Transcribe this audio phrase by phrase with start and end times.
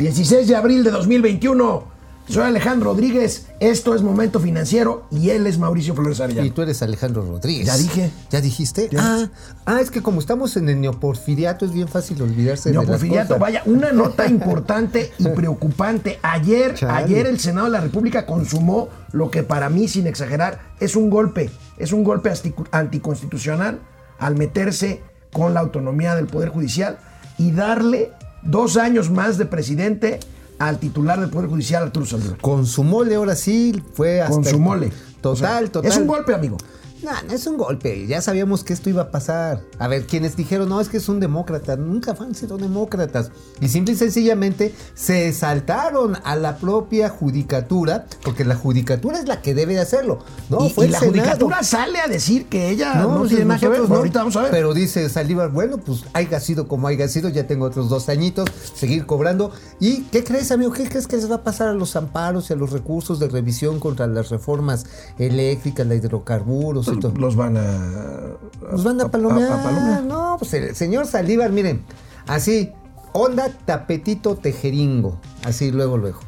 [0.00, 1.84] 16 de abril de 2021.
[2.26, 6.46] Soy Alejandro Rodríguez, esto es Momento Financiero y él es Mauricio Flores Arellano.
[6.46, 7.66] Y tú eres Alejandro Rodríguez.
[7.66, 8.10] Ya dije.
[8.30, 8.88] ¿Ya dijiste?
[8.90, 8.98] Ya.
[8.98, 9.28] Ah,
[9.66, 13.26] ah, es que como estamos en el neoporfiriato es bien fácil olvidarse de Neoporfiriato, las
[13.26, 13.40] cosas.
[13.40, 16.18] vaya, una nota importante y preocupante.
[16.22, 17.04] Ayer, Chale.
[17.04, 21.10] ayer el Senado de la República consumó lo que para mí, sin exagerar, es un
[21.10, 21.50] golpe.
[21.76, 22.32] Es un golpe
[22.70, 23.80] anticonstitucional
[24.18, 26.98] al meterse con la autonomía del Poder Judicial
[27.36, 28.12] y darle
[28.42, 30.20] dos años más de presidente
[30.58, 32.38] al titular del Poder Judicial, Arturo Saldívar.
[32.38, 34.34] Con su mole ahora sí fue hasta...
[34.34, 34.92] Con su mole.
[35.20, 35.90] Total, O sea, total.
[35.90, 36.56] Es un golpe, amigo.
[37.02, 38.06] No, no es un golpe.
[38.06, 39.62] Ya sabíamos que esto iba a pasar.
[39.78, 41.76] A ver, quienes dijeron, no, es que es un demócrata.
[41.76, 43.30] Nunca han sido demócratas.
[43.60, 49.40] Y simple y sencillamente se saltaron a la propia judicatura, porque la judicatura es la
[49.40, 50.18] que debe de hacerlo.
[50.48, 51.18] No, y, fue y el la Senado.
[51.18, 53.88] judicatura sale a decir que ella no, pues tiene nada que ver.
[53.88, 53.94] no.
[53.94, 54.50] ahorita vamos a ver.
[54.50, 58.48] Pero dice Saldívar, bueno, pues haya sido como haya sido, ya tengo otros dos añitos,
[58.74, 59.52] seguir cobrando.
[59.78, 60.72] ¿Y qué crees, amigo?
[60.72, 63.28] ¿Qué crees que les va a pasar a los amparos y a los recursos de
[63.28, 64.86] revisión contra las reformas
[65.18, 68.36] eléctricas, la hidrocarburos los van a.
[68.70, 69.52] Nos van a palomear.
[69.52, 70.02] a palomear.
[70.04, 71.82] No, pues el señor Saldívar, miren,
[72.26, 72.72] así,
[73.12, 76.20] onda tapetito tejeringo, así luego, luego.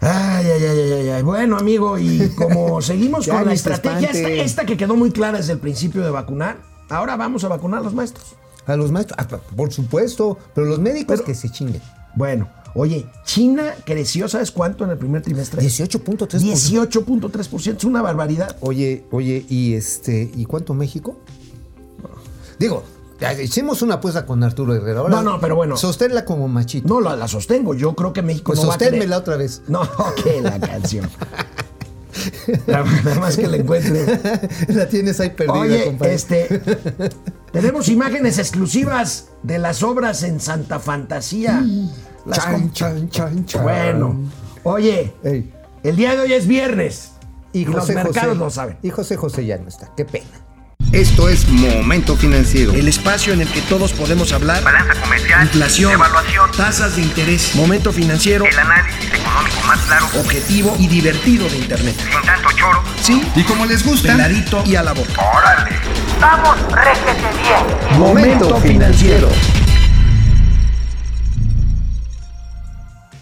[0.00, 1.22] Ay, ay, ay, ay, ay.
[1.22, 5.58] Bueno, amigo, y como seguimos con la estrategia, esta, que quedó muy clara desde el
[5.58, 6.56] principio de vacunar,
[6.88, 8.34] ahora vamos a vacunar a los maestros.
[8.66, 11.82] A los maestros, ah, por supuesto, pero los médicos Pero- que se chinguen.
[12.14, 15.62] Bueno, oye, China creció, ¿sabes cuánto en el primer trimestre?
[15.62, 16.40] 18.3%.
[16.40, 18.56] 18.3%, es una barbaridad.
[18.60, 21.18] Oye, oye, ¿y este, ¿y cuánto México?
[22.58, 22.82] Digo,
[23.42, 25.00] hicimos una apuesta con Arturo Herrera.
[25.00, 25.76] Ahora, No, no, pero bueno.
[25.76, 26.86] Sosténla como machito.
[26.88, 27.74] No, la, la sostengo.
[27.74, 29.62] Yo creo que México pues no va a querer- sosténmela otra vez.
[29.68, 29.80] No,
[30.22, 31.08] que la canción.
[32.66, 32.84] Nada
[33.18, 34.20] más que la encuentre.
[34.68, 36.14] la tienes ahí perdida, Oye, compadre.
[36.14, 36.60] este.
[37.52, 41.64] tenemos imágenes exclusivas de las obras en Santa Fantasía.
[42.26, 43.62] Las Chan, chan, chan, chan.
[43.62, 44.20] Bueno,
[44.62, 45.52] oye, Ey.
[45.82, 47.12] el día de hoy es viernes.
[47.52, 48.78] Y, Y los José mercados José, lo saben.
[48.82, 49.90] Y José José ya no está.
[49.96, 50.26] Qué pena.
[50.92, 52.72] Esto es Momento Financiero.
[52.72, 54.62] El espacio en el que todos podemos hablar.
[54.64, 60.74] balanza comercial, Inflación, evaluación, tasas de interés, momento financiero, el análisis económico más claro, objetivo
[60.80, 61.94] y divertido de Internet.
[61.96, 62.82] sin tanto choro.
[63.00, 65.12] Sí, Y como les gusta, peladito y a la boca.
[65.32, 65.76] ¡Órale!
[66.20, 67.98] ¡Vamos, réjete bien!
[68.00, 69.28] Momento financiero.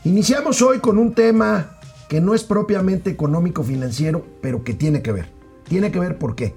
[0.05, 1.79] Iniciamos hoy con un tema
[2.09, 5.27] que no es propiamente económico financiero, pero que tiene que ver.
[5.69, 6.55] Tiene que ver por qué.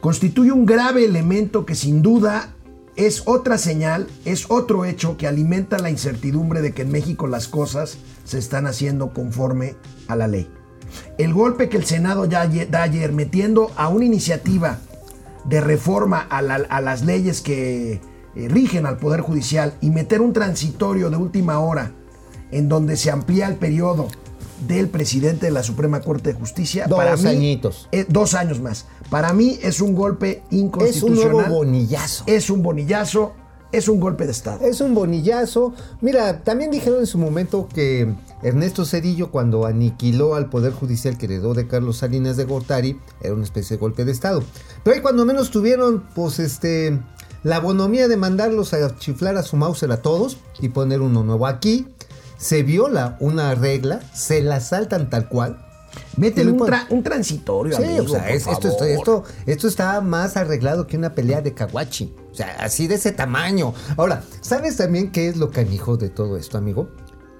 [0.00, 2.54] Constituye un grave elemento que sin duda
[2.96, 7.48] es otra señal, es otro hecho que alimenta la incertidumbre de que en México las
[7.48, 9.76] cosas se están haciendo conforme
[10.08, 10.50] a la ley.
[11.18, 14.78] El golpe que el Senado ya da ayer metiendo a una iniciativa
[15.44, 18.00] de reforma a, a las leyes que
[18.34, 21.92] eh, rigen al Poder Judicial y meter un transitorio de última hora
[22.54, 24.08] en donde se amplía el periodo
[24.66, 26.86] del presidente de la Suprema Corte de Justicia.
[26.88, 27.88] Dos para mí, añitos.
[27.92, 28.86] eh, dos años más.
[29.10, 31.32] Para mí es un golpe Es un inconstitucional.
[31.32, 32.24] nuevo bonillazo.
[32.26, 33.32] Es un bonillazo,
[33.72, 34.64] es un golpe de Estado.
[34.64, 35.74] Es un bonillazo.
[36.00, 41.26] Mira, también dijeron en su momento que Ernesto Cedillo, cuando aniquiló al Poder Judicial que
[41.26, 44.42] heredó de Carlos Salinas de Gortari, era una especie de golpe de Estado.
[44.84, 46.98] Pero ahí cuando menos tuvieron, pues, este,
[47.42, 51.46] la bonomía de mandarlos a chiflar a su Mauser a todos y poner uno nuevo.
[51.46, 51.88] Aquí
[52.44, 55.64] se viola una regla, se la saltan tal cual.
[56.18, 58.88] Y un, tra- un transitorio, Sí, amigo, o sea, por es- esto, esto, favor.
[58.90, 62.14] esto, esto está más arreglado que una pelea de Kawachi.
[62.30, 63.72] O sea, así de ese tamaño.
[63.96, 66.90] Ahora, ¿sabes también qué es lo canijo de todo esto, amigo?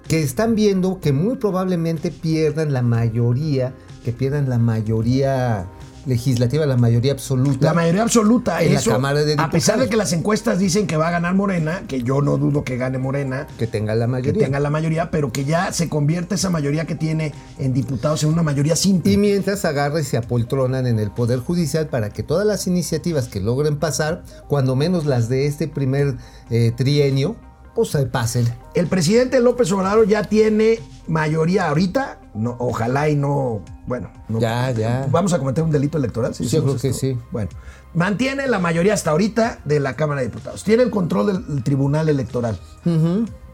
[0.09, 3.75] Que están viendo que muy probablemente pierdan la mayoría,
[4.07, 5.67] que pierdan la mayoría
[6.07, 7.67] legislativa, la mayoría absoluta.
[7.67, 8.63] La mayoría absoluta.
[8.63, 11.11] En la eso, Cámara de A pesar de que las encuestas dicen que va a
[11.11, 14.45] ganar Morena, que yo no dudo que gane Morena, que tenga la que mayoría.
[14.45, 18.31] tenga la mayoría, pero que ya se convierte esa mayoría que tiene en diputados en
[18.31, 19.13] una mayoría simple.
[19.13, 23.29] Y mientras agarra y se apoltronan en el Poder Judicial para que todas las iniciativas
[23.29, 26.17] que logren pasar, cuando menos las de este primer
[26.51, 27.37] eh, trienio,
[27.85, 28.47] se pasen.
[28.75, 30.79] El presidente López Obrador ya tiene
[31.09, 32.21] mayoría ahorita.
[32.35, 33.61] No, ojalá y no.
[33.87, 35.07] Bueno, no- Ya, ya.
[35.11, 36.35] Vamos a cometer un delito electoral.
[36.35, 37.17] si Sí, yo creo que sí.
[37.31, 37.51] Bueno,
[37.95, 40.63] mantiene la mayoría hasta ahorita de la Cámara de Diputados.
[40.65, 42.59] Tiene el control del, del Tribunal Electoral.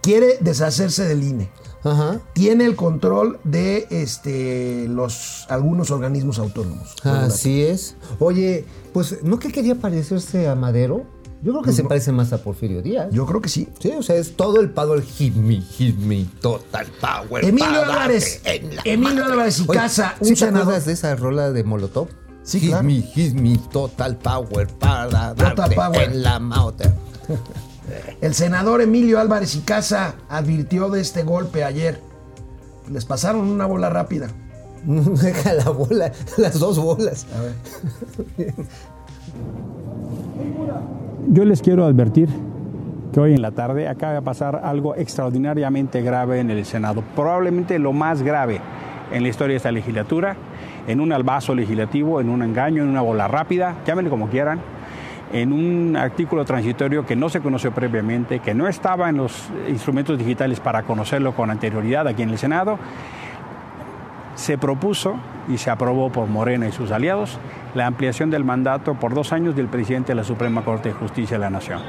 [0.03, 1.51] Quiere deshacerse del INE.
[1.83, 2.21] Ajá.
[2.35, 6.95] Tiene el control de este, los, algunos organismos autónomos.
[7.05, 7.97] Así es.
[8.19, 11.05] Oye, pues, ¿no que quería parecerse a Madero?
[11.43, 13.09] Yo creo que se parece más a Porfirio Díaz.
[13.13, 13.69] Yo creo que sí.
[13.79, 17.45] Sí, o sea, es todo el power, hit me, hit me, total power.
[17.45, 18.43] Emilio Álvarez,
[18.85, 19.25] Emilio.
[19.25, 20.83] Álvarez y Oye, Casa, un ¿sí senador.
[20.83, 22.09] de esa rola de Molotov?
[22.43, 22.85] Sí, hit claro.
[22.85, 26.03] me, hit me, total power para Total darte power.
[26.11, 26.91] en la madre.
[28.21, 32.01] El senador Emilio Álvarez y Casa advirtió de este golpe ayer.
[32.91, 34.29] Les pasaron una bola rápida.
[34.85, 37.27] Deja la bola, las dos bolas.
[37.37, 38.55] A ver.
[41.29, 42.29] Yo les quiero advertir
[43.13, 47.79] que hoy en la tarde acaba de pasar algo extraordinariamente grave en el Senado, probablemente
[47.79, 48.61] lo más grave
[49.13, 50.37] en la historia de esta legislatura,
[50.87, 54.61] en un albazo legislativo, en un engaño, en una bola rápida, llámenle como quieran,
[55.33, 60.19] en un artículo transitorio que no se conoció previamente, que no estaba en los instrumentos
[60.19, 62.79] digitales para conocerlo con anterioridad aquí en el Senado,
[64.41, 65.17] se propuso
[65.49, 67.39] y se aprobó por Morena y sus aliados
[67.75, 71.37] la ampliación del mandato por dos años del presidente de la Suprema Corte de Justicia
[71.37, 71.83] de la Nación.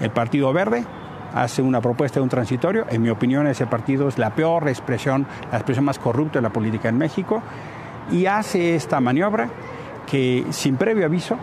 [0.00, 0.84] El Partido Verde
[1.32, 2.84] hace una propuesta de un transitorio.
[2.90, 6.50] En mi opinión, ese partido es la peor expresión, la expresión más corrupta de la
[6.50, 7.42] política en México,
[8.10, 9.48] y hace esta maniobra
[10.04, 11.38] que sin previo aviso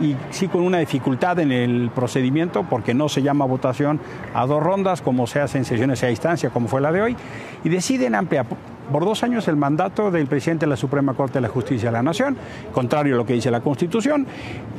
[0.00, 4.00] y sí con una dificultad en el procedimiento porque no se llama votación
[4.34, 7.16] a dos rondas como se hace en sesiones a distancia como fue la de hoy
[7.64, 8.46] y deciden ampliar
[8.90, 11.92] por dos años el mandato del presidente de la Suprema Corte de la Justicia de
[11.92, 12.36] la Nación,
[12.72, 14.26] contrario a lo que dice la Constitución,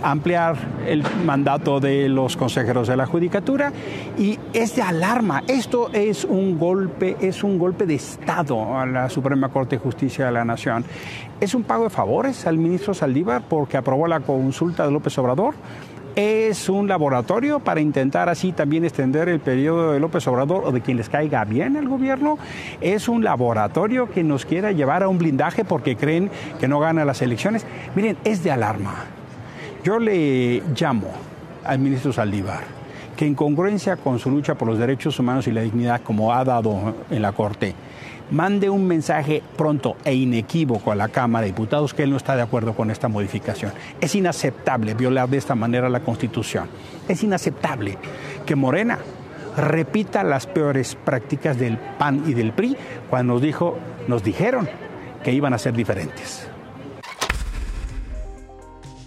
[0.04, 0.56] ampliar
[0.88, 3.72] el mandato de los consejeros de la Judicatura
[4.18, 5.44] y es de alarma.
[5.48, 10.26] Esto es un golpe, es un golpe de Estado a la Suprema Corte de Justicia
[10.26, 10.84] de la Nación.
[11.40, 15.56] Es un pago de favores al ministro Saldívar porque aprobó la consulta de López Obrador
[16.16, 20.82] es un laboratorio para intentar así también extender el periodo de López Obrador o de
[20.82, 22.38] quien les caiga bien el gobierno.
[22.82, 26.30] Es un laboratorio que nos quiera llevar a un blindaje porque creen
[26.60, 27.66] que no gana las elecciones.
[27.96, 29.06] Miren, es de alarma.
[29.84, 31.08] Yo le llamo
[31.64, 32.82] al ministro Saldívar
[33.16, 36.44] que en congruencia con su lucha por los derechos humanos y la dignidad como ha
[36.44, 37.76] dado en la Corte,
[38.32, 42.36] mande un mensaje pronto e inequívoco a la Cámara de Diputados que él no está
[42.36, 43.72] de acuerdo con esta modificación.
[44.00, 46.68] Es inaceptable violar de esta manera la Constitución.
[47.08, 47.98] Es inaceptable
[48.46, 49.00] que Morena
[49.58, 52.78] repita las peores prácticas del PAN y del PRI
[53.10, 54.70] cuando nos dijo, nos dijeron
[55.24, 56.48] que iban a ser diferentes.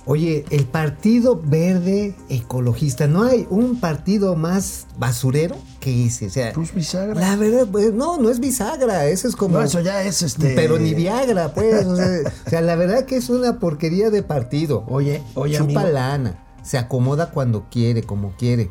[0.07, 6.27] Oye, el Partido Verde Ecologista, ¿no hay un partido más basurero que ese?
[6.27, 7.15] O sea, Pues bisagra.
[7.21, 9.59] la verdad, pues, no, no es bisagra, eso es como...
[9.59, 10.55] No, eso ya es este.
[10.55, 11.85] Pero ni Viagra, pues.
[11.87, 12.07] O sea,
[12.47, 14.85] o sea, la verdad que es una porquería de partido.
[14.89, 15.95] Oye, oye, Chupa amigo.
[15.95, 16.41] lana.
[16.63, 18.71] Se acomoda cuando quiere, como quiere.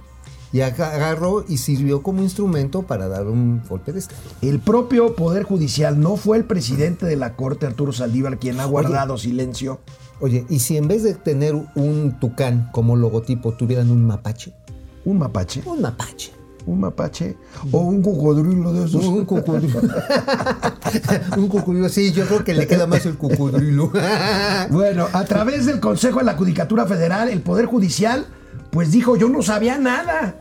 [0.52, 4.20] Y aga- agarró y sirvió como instrumento para dar un golpe de estado.
[4.42, 8.66] El propio Poder Judicial no fue el presidente de la Corte, Arturo Saldívar, quien ha
[8.66, 9.80] guardado silencio.
[10.20, 14.54] Oye, ¿y si en vez de tener un tucán como logotipo tuvieran un mapache?
[15.06, 15.62] Un mapache.
[15.66, 16.32] Un mapache.
[16.66, 17.36] Un mapache.
[17.72, 19.06] O un cocodrilo de esos.
[19.06, 19.82] Un cocodrilo.
[21.38, 23.92] un cocodrilo, sí, yo creo que le queda más el cocodrilo.
[24.70, 28.26] Bueno, a través del Consejo de la Judicatura Federal, el Poder Judicial,
[28.72, 30.36] pues dijo, yo no sabía nada.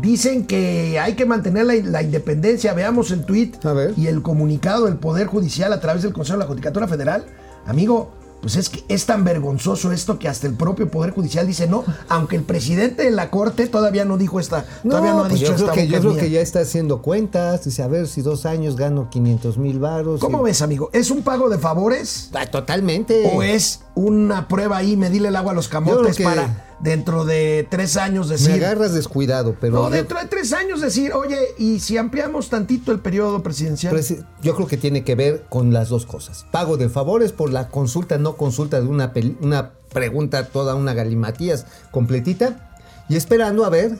[0.00, 2.74] Dicen que hay que mantener la, la independencia.
[2.74, 3.56] Veamos el tuit
[3.96, 7.26] y el comunicado del Poder Judicial a través del Consejo de la Judicatura Federal.
[7.66, 11.66] Amigo, pues es que es tan vergonzoso esto que hasta el propio Poder Judicial dice
[11.66, 15.40] no, aunque el presidente de la Corte todavía no dijo esta, todavía no ha pues
[15.40, 17.64] dicho yo creo, esta que, yo creo que ya está haciendo cuentas.
[17.64, 20.20] Dice, a ver si dos años gano 500 mil varos.
[20.20, 20.90] ¿Cómo y- ves, amigo?
[20.92, 22.30] ¿Es un pago de favores?
[22.34, 23.30] Ah, totalmente.
[23.34, 27.66] ¿O es una prueba ahí, medirle el agua a los camotes que- para dentro de
[27.70, 28.52] tres años Me decir...
[28.52, 29.74] agarras descuidado, pero.
[29.82, 33.94] No, dentro de tres años decir, oye, y si ampliamos tantito el periodo presidencial.
[33.94, 36.46] Presi- Yo creo que tiene que ver con las dos cosas.
[36.50, 41.66] Pago de favores por la consulta, no consulta de una, una pregunta, toda una galimatías
[41.90, 42.66] completita.
[43.08, 43.98] Y esperando a ver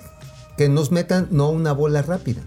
[0.56, 2.42] que nos metan no una bola rápida.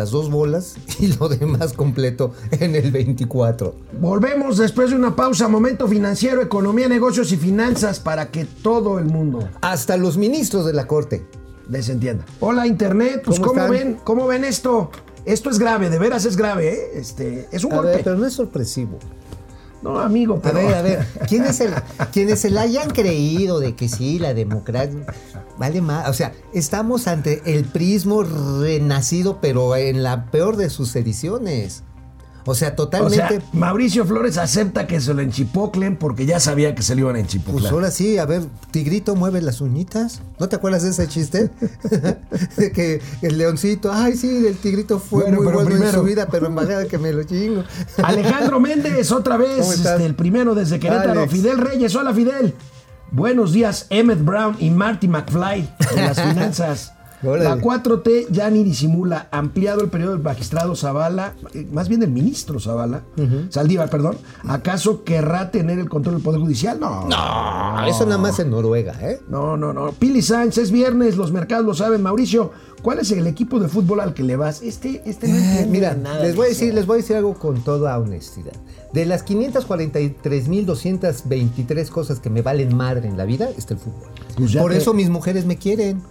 [0.00, 3.74] Las dos bolas y lo demás completo en el 24.
[4.00, 9.04] Volvemos después de una pausa, momento financiero, economía, negocios y finanzas para que todo el
[9.04, 11.26] mundo Hasta los ministros de la corte.
[11.68, 12.24] les entienda.
[12.40, 13.98] Hola Internet, pues ¿Cómo ven?
[14.02, 14.90] ¿Cómo ven esto?
[15.26, 16.80] Esto es grave, de veras es grave, ¿eh?
[16.94, 17.90] Este, es un A golpe.
[17.90, 18.98] ver, pero no es sorpresivo.
[19.82, 20.54] No, amigo, A pero...
[20.56, 21.72] ver, a ver, ¿quiénes, el,
[22.12, 25.06] quienes se la hayan creído de que sí, la democracia,
[25.58, 30.94] vale más, o sea, estamos ante el prismo renacido, pero en la peor de sus
[30.96, 31.82] ediciones.
[32.44, 36.74] O sea, O totalmente, sea, Mauricio Flores acepta que se lo enchipoclen porque ya sabía
[36.74, 37.72] que se lo iban a pues enchipoclar.
[37.72, 40.22] ahora sí, a ver, Tigrito mueve las uñitas.
[40.38, 41.50] ¿No te acuerdas de ese chiste?
[42.56, 46.02] de que el leoncito, ay sí, el Tigrito fue Bueno, muy pero bueno en su
[46.02, 47.64] vida, pero en que me lo chingo.
[48.02, 51.20] Alejandro Méndez, otra ¿Cómo vez, este, el primero desde Querétaro.
[51.20, 51.32] Alex.
[51.32, 52.54] Fidel Reyes, hola Fidel.
[53.12, 56.92] Buenos días, Emmett Brown y Marty McFly de las finanzas.
[57.22, 62.10] La 4T ya ni disimula, ampliado el periodo del magistrado Zavala, eh, más bien del
[62.10, 63.02] ministro Zavala,
[63.50, 64.16] Saldívar, perdón.
[64.48, 66.80] ¿Acaso querrá tener el control del Poder Judicial?
[66.80, 67.06] No.
[67.08, 69.20] No, eso nada más en Noruega, ¿eh?
[69.28, 69.92] No, no, no.
[69.92, 72.02] Pili Sánchez, es viernes, los mercados lo saben.
[72.02, 74.62] Mauricio, ¿cuál es el equipo de fútbol al que le vas?
[74.62, 76.22] Este, este no Eh, Mira, nada.
[76.22, 78.52] les voy a de decir, les voy a decir algo con toda honestidad.
[78.94, 84.08] De las 543.223 cosas que me valen madre en la vida, está el fútbol.
[84.36, 86.02] Pues por te- eso mis mujeres me quieren.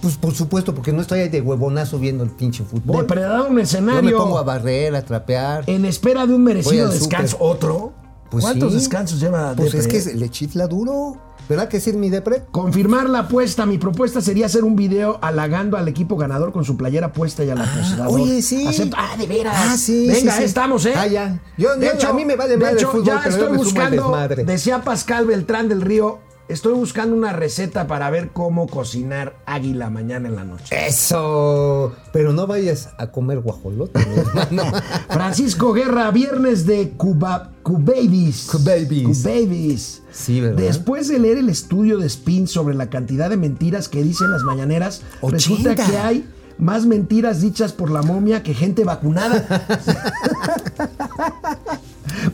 [0.00, 3.02] Pues por supuesto, porque no estoy ahí de huevonazo viendo el pinche fútbol.
[3.02, 5.64] Depredado un Yo me pongo a barrer, a trapear.
[5.66, 7.36] En espera de un merecido descanso.
[7.36, 7.46] súper.
[7.56, 7.92] ¿Otro?
[8.30, 8.78] Pues ¿Cuántos sí.
[8.78, 10.04] descansos lleva Pues es Depre?
[10.12, 11.16] que le chifla duro.
[11.48, 12.44] ¿Verdad que sí, mi depre?
[12.52, 13.66] Confirmar la apuesta.
[13.66, 17.50] Mi propuesta sería hacer un video halagando al equipo ganador con su playera puesta y
[17.50, 18.20] al apostador.
[18.20, 18.64] oye, sí.
[18.68, 19.56] Acepto- Ah, de veras.
[19.58, 20.92] Ah, sí, Venga, sí, estamos, ¿eh?
[20.96, 21.42] Ah, ya.
[21.58, 24.16] Yo- De yo- a mí me vale de el hecho, fútbol, ya pero estoy buscando,
[24.46, 26.20] decía Pascal Beltrán del Río,
[26.52, 30.86] estoy buscando una receta para ver cómo cocinar águila mañana en la noche.
[30.86, 31.94] Eso.
[32.12, 34.62] Pero no vayas a comer guajolote, mi hermano.
[35.10, 38.48] Francisco Guerra, viernes de Cuba, Cubabies.
[38.50, 39.06] Cubabies.
[39.22, 40.02] Cubabies.
[40.12, 40.58] Sí, ¿verdad?
[40.58, 44.42] Después de leer el estudio de Spin sobre la cantidad de mentiras que dicen las
[44.42, 45.86] mañaneras, resulta 80.
[45.90, 46.28] que hay
[46.58, 49.46] más mentiras dichas por la momia que gente vacunada.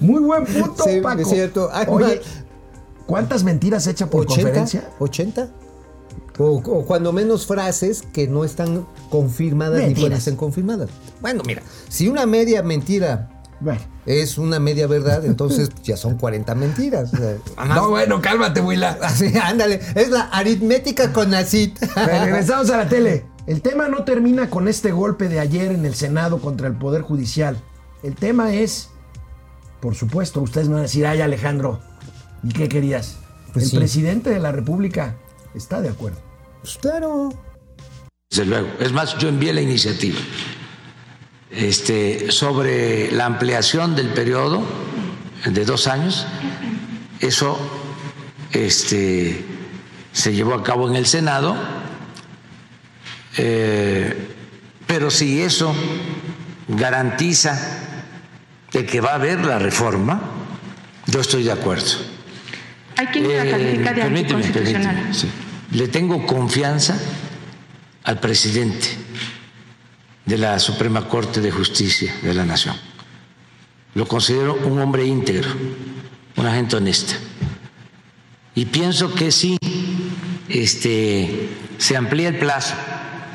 [0.00, 1.20] Muy buen punto, Sí, Paco.
[1.20, 1.70] es cierto.
[1.88, 2.20] Oye,
[3.06, 4.90] ¿cuántas mentiras echa por 80, conferencia?
[4.98, 5.48] 80.
[6.38, 10.90] O, o cuando menos frases que no están confirmadas ni pueden ser confirmadas.
[11.20, 13.80] Bueno, mira, si una media mentira Bueno.
[14.04, 17.10] es una media verdad, entonces ya son 40 mentiras.
[17.14, 17.36] O sea,
[17.74, 18.98] No, bueno, cálmate, Willa.
[19.02, 21.70] así, ándale, es la aritmética con acid.
[21.96, 23.24] Regresamos a la tele.
[23.46, 27.00] El tema no termina con este golpe de ayer en el Senado contra el Poder
[27.00, 27.56] Judicial.
[28.02, 28.90] El tema es,
[29.80, 31.80] por supuesto, ustedes me van a decir, ay Alejandro,
[32.42, 33.18] ¿y qué querías?
[33.52, 33.76] Pues el sí.
[33.76, 35.16] presidente de la República
[35.54, 36.20] está de acuerdo.
[36.60, 37.30] Pues claro.
[38.30, 38.68] Desde luego.
[38.80, 40.18] Es más, yo envié la iniciativa
[41.50, 44.62] este, sobre la ampliación del periodo
[45.44, 46.26] de dos años.
[47.20, 47.58] Eso
[48.52, 49.44] este,
[50.12, 51.56] se llevó a cabo en el Senado.
[53.38, 54.34] Eh,
[54.86, 55.74] pero si eso
[56.68, 57.58] garantiza
[58.72, 60.20] de que va a haber la reforma,
[61.06, 62.05] yo estoy de acuerdo.
[62.96, 64.94] Hay quien la Eh, califica de permíteme, anticonstitucional.
[64.94, 65.28] permíteme, sí.
[65.72, 66.98] Le tengo confianza
[68.04, 68.86] al presidente
[70.24, 72.76] de la Suprema Corte de Justicia de la Nación.
[73.94, 75.48] Lo considero un hombre íntegro,
[76.36, 77.14] una gente honesta.
[78.54, 79.58] Y pienso que si
[80.48, 82.74] este, se amplía el plazo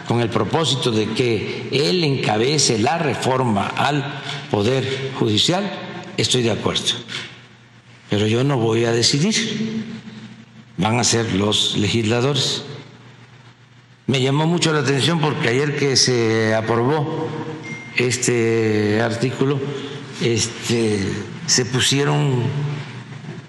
[0.08, 5.70] con el propósito de que él encabece la reforma al Poder Judicial,
[6.18, 6.84] estoy de acuerdo
[8.12, 9.86] pero yo no voy a decidir,
[10.76, 12.64] van a ser los legisladores.
[14.06, 17.30] Me llamó mucho la atención porque ayer que se aprobó
[17.96, 19.62] este artículo,
[20.20, 21.08] este,
[21.46, 22.44] se pusieron,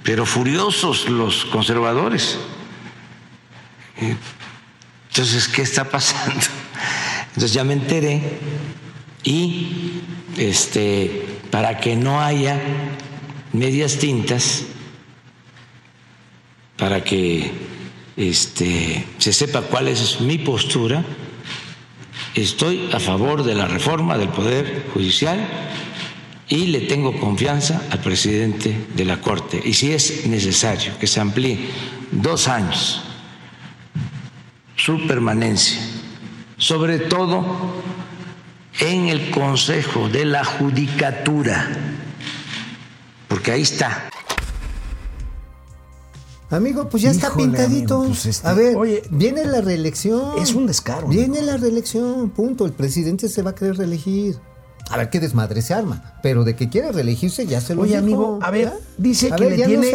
[0.04, 2.38] pero furiosos los conservadores.
[5.08, 6.40] Entonces, ¿qué está pasando?
[7.30, 8.38] Entonces ya me enteré
[9.24, 10.02] y
[10.36, 12.60] este, para que no haya
[13.52, 14.64] medias tintas
[16.76, 17.50] para que
[18.16, 21.04] este, se sepa cuál es mi postura.
[22.34, 25.38] Estoy a favor de la reforma del Poder Judicial
[26.48, 29.60] y le tengo confianza al presidente de la Corte.
[29.64, 31.58] Y si es necesario que se amplíe
[32.10, 33.02] dos años
[34.76, 35.78] su permanencia,
[36.56, 37.82] sobre todo
[38.80, 41.91] en el Consejo de la Judicatura,
[43.32, 44.10] porque ahí está.
[46.50, 47.94] Amigo, pues ya está pintadito.
[47.94, 50.38] amigo, pues, este, a ver, oye, viene la reelección.
[50.38, 52.66] es un descaro, Viene la reelección, punto.
[52.66, 54.38] El presidente se va a querer reelegir.
[54.92, 56.18] A ver qué desmadre se arma.
[56.22, 58.74] Pero de que quiere reelegirse ya se lo Oye, dijo, amigo, a ver, ¿ya?
[58.98, 59.92] dice A que ver, le no tiene.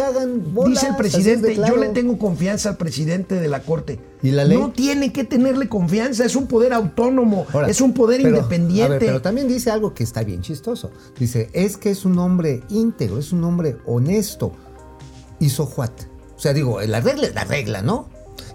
[0.52, 1.74] bolas, dice el presidente, claro.
[1.76, 4.00] yo le tengo confianza al presidente de la corte.
[4.22, 4.58] ¿Y la ley?
[4.58, 8.84] No tiene que tenerle confianza, es un poder autónomo, Ahora, es un poder pero, independiente.
[8.84, 10.90] A ver, pero también dice algo que está bien chistoso.
[11.18, 14.52] Dice, es que es un hombre íntegro, es un hombre honesto.
[15.40, 15.90] Hizo what?
[16.36, 18.08] O sea, digo, la regla es la regla, ¿no?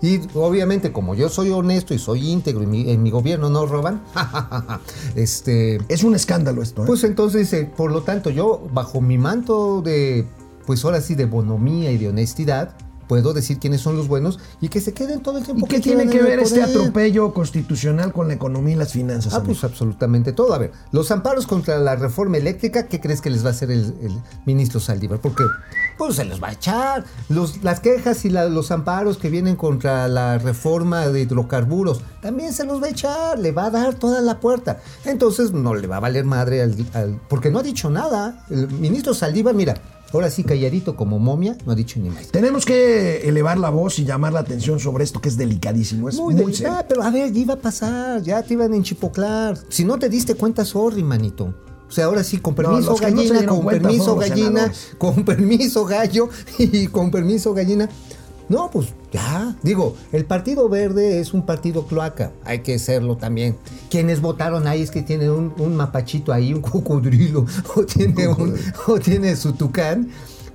[0.03, 3.65] Y obviamente, como yo soy honesto y soy íntegro y mi- en mi gobierno no
[3.65, 4.01] roban,
[5.15, 6.83] este, Es un escándalo esto.
[6.83, 6.85] ¿eh?
[6.87, 10.27] pues entonces, eh, por lo tanto, yo bajo mi manto de,
[10.65, 12.75] pues ahora sí, de bonomía y de honestidad,
[13.07, 15.75] puedo decir quiénes son los buenos y que se queden todo el tiempo ¿Y qué
[15.77, 19.33] que tiene que ver este atropello constitucional con la economía y las finanzas?
[19.33, 19.53] Ah, amigo?
[19.53, 20.53] pues absolutamente todo.
[20.53, 23.71] A ver, los amparos contra la reforma eléctrica, ¿qué crees que les va a hacer
[23.71, 24.11] el, el
[24.45, 25.19] ministro Saldívar?
[25.19, 25.43] Porque
[25.97, 27.03] pues se los va a echar.
[27.29, 32.53] Los, las quejas y la- los amparos que vienen contra la reforma de hidrocarburos, también
[32.53, 34.79] se los va a echar, le va a dar toda la puerta.
[35.05, 38.45] Entonces no le va a valer madre al, al- porque no ha dicho nada.
[38.49, 39.75] El ministro Saldívar, mira,
[40.13, 42.27] ahora sí calladito como momia, no ha dicho ni más.
[42.27, 46.09] Tenemos que elevar la voz y llamar la atención sobre esto que es delicadísimo.
[46.09, 46.73] Es muy, Muy, serio.
[46.73, 49.57] Ah, pero a ver, ya iba a pasar, ya te iban a enchipoclar.
[49.69, 51.53] Si no te diste cuenta, sorry, manito.
[51.87, 54.95] O sea, ahora sí, con permiso no gallina, con cuenta permiso gallina, senadores.
[54.97, 57.87] con permiso gallo y con permiso gallina.
[58.49, 59.55] No, pues ya.
[59.63, 63.57] Digo, el Partido Verde es un partido cloaca, hay que serlo también.
[63.89, 67.45] Quienes votaron ahí es que tienen un, un mapachito ahí, un cocodrilo,
[67.75, 68.55] o tiene, un,
[68.87, 70.09] o tiene su tucán.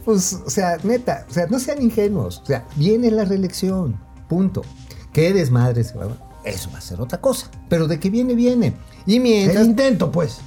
[0.04, 2.40] Pues, o sea, neta, o sea, no sean ingenuos.
[2.42, 4.62] O sea, viene la reelección, punto.
[5.12, 6.07] Qué desmadre se va
[6.45, 7.50] Eso va a ser otra cosa.
[7.68, 8.75] Pero de que viene, viene.
[9.07, 10.38] Y El mientras, intento, pues.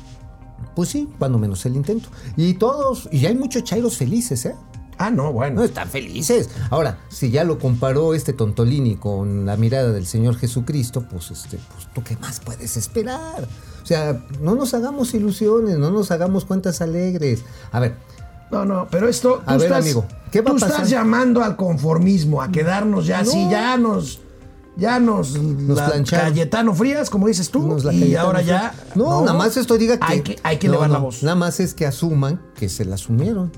[0.75, 2.09] pues sí, cuando menos el intento.
[2.37, 4.55] Y todos, y hay muchos chairos felices, ¿eh?
[5.01, 5.63] Ah, no, No, bueno.
[5.63, 6.49] están felices.
[6.69, 11.57] Ahora, si ya lo comparó este Tontolini con la mirada del Señor Jesucristo, pues este,
[11.73, 13.47] pues tú qué más puedes esperar.
[13.81, 17.43] O sea, no nos hagamos ilusiones, no nos hagamos cuentas alegres.
[17.71, 17.95] A ver,
[18.51, 19.41] No, no, pero esto.
[19.45, 20.69] Tú A ver, estás, amigo, ¿qué va tú a pasar?
[20.71, 23.51] estás llamando al conformismo, a quedarnos ya así, No.
[23.51, 24.19] ya nos.
[24.77, 25.33] Ya nos.
[25.37, 26.29] la plancharon.
[26.29, 27.65] Cayetano Frías, como dices tú.
[27.67, 28.73] Nos la y ahora ya.
[28.95, 30.05] No, nada más esto diga que.
[30.05, 31.23] Hay que, hay que elevar la voz.
[31.23, 33.51] Nada más es que asuman que se la asumieron.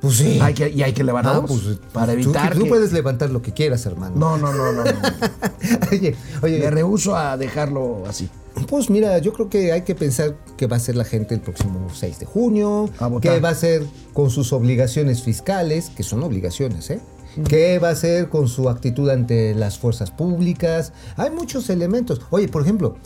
[0.00, 0.38] Pues sí.
[0.40, 1.62] Hay que, y hay que Ah, voz.
[1.62, 2.54] pues, para tú- evitar.
[2.54, 4.14] Tú, que- puedes levantar lo que quieras, hermano.
[4.16, 4.84] No, no, no, no.
[4.84, 4.90] no.
[5.92, 6.58] oye, oye.
[6.58, 8.28] Me rehuso a dejarlo así.
[8.68, 11.40] Pues mira, yo creo que hay que pensar qué va a hacer la gente el
[11.40, 12.90] próximo 6 de junio,
[13.22, 17.00] qué va a hacer con sus obligaciones fiscales, que son obligaciones, ¿eh?
[17.48, 20.92] ¿Qué va a hacer con su actitud ante las fuerzas públicas?
[21.16, 22.20] Hay muchos elementos.
[22.30, 22.96] Oye, por ejemplo,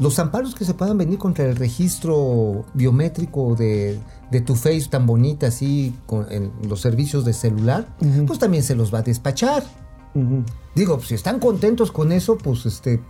[0.00, 3.98] los amparos que se puedan venir contra el registro biométrico de,
[4.30, 7.88] de tu face tan bonita así con, en los servicios de celular,
[8.26, 9.62] pues también se los va a despachar.
[10.74, 13.00] Digo, pues, si están contentos con eso, pues este,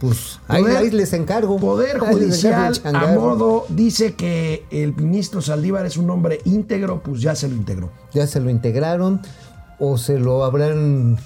[0.00, 1.58] pues ahí, Poder- ahí les encargo.
[1.58, 7.20] Poder encargo Judicial, a modo, dice que el ministro Saldívar es un hombre íntegro, pues
[7.20, 7.90] ya se lo integró.
[8.12, 9.20] Ya se lo integraron
[9.78, 11.18] o se lo habrán.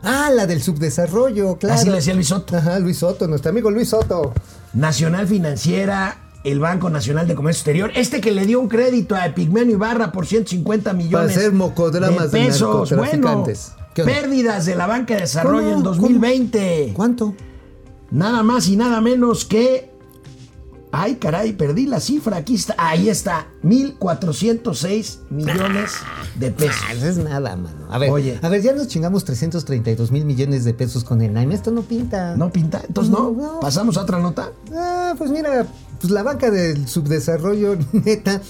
[0.02, 1.76] Ah, la del subdesarrollo, claro.
[1.76, 2.56] Así le decía Luis Soto.
[2.56, 4.32] Ajá, Luis Soto, nuestro amigo Luis Soto.
[4.74, 9.26] Nacional Financiera, el Banco Nacional de Comercio Exterior, este que le dio un crédito a
[9.26, 12.92] Epigmenio Ibarra por 150 millones hacer mocodramas de pesos.
[12.96, 13.44] Bueno,
[13.94, 15.76] pérdidas de la banca de desarrollo ¿Cómo?
[15.76, 16.92] en 2020.
[16.94, 17.34] ¿Cuánto?
[18.10, 19.91] Nada más y nada menos que.
[20.94, 22.36] Ay, caray, perdí la cifra.
[22.36, 22.74] Aquí está.
[22.76, 23.46] Ahí está.
[23.64, 25.92] 1.406 millones
[26.38, 26.76] de pesos.
[26.88, 27.86] Ah, eso es nada, mano.
[27.90, 28.38] A ver, Oye.
[28.42, 31.54] a ver, ya nos chingamos 332 mil millones de pesos con el Naime.
[31.54, 32.36] Esto no pinta.
[32.36, 32.82] ¿No pinta?
[32.86, 33.58] Entonces, ¿no?
[33.60, 34.50] ¿Pasamos a otra nota?
[34.74, 35.66] Ah, pues mira,
[36.00, 38.40] pues la banca del subdesarrollo, neta,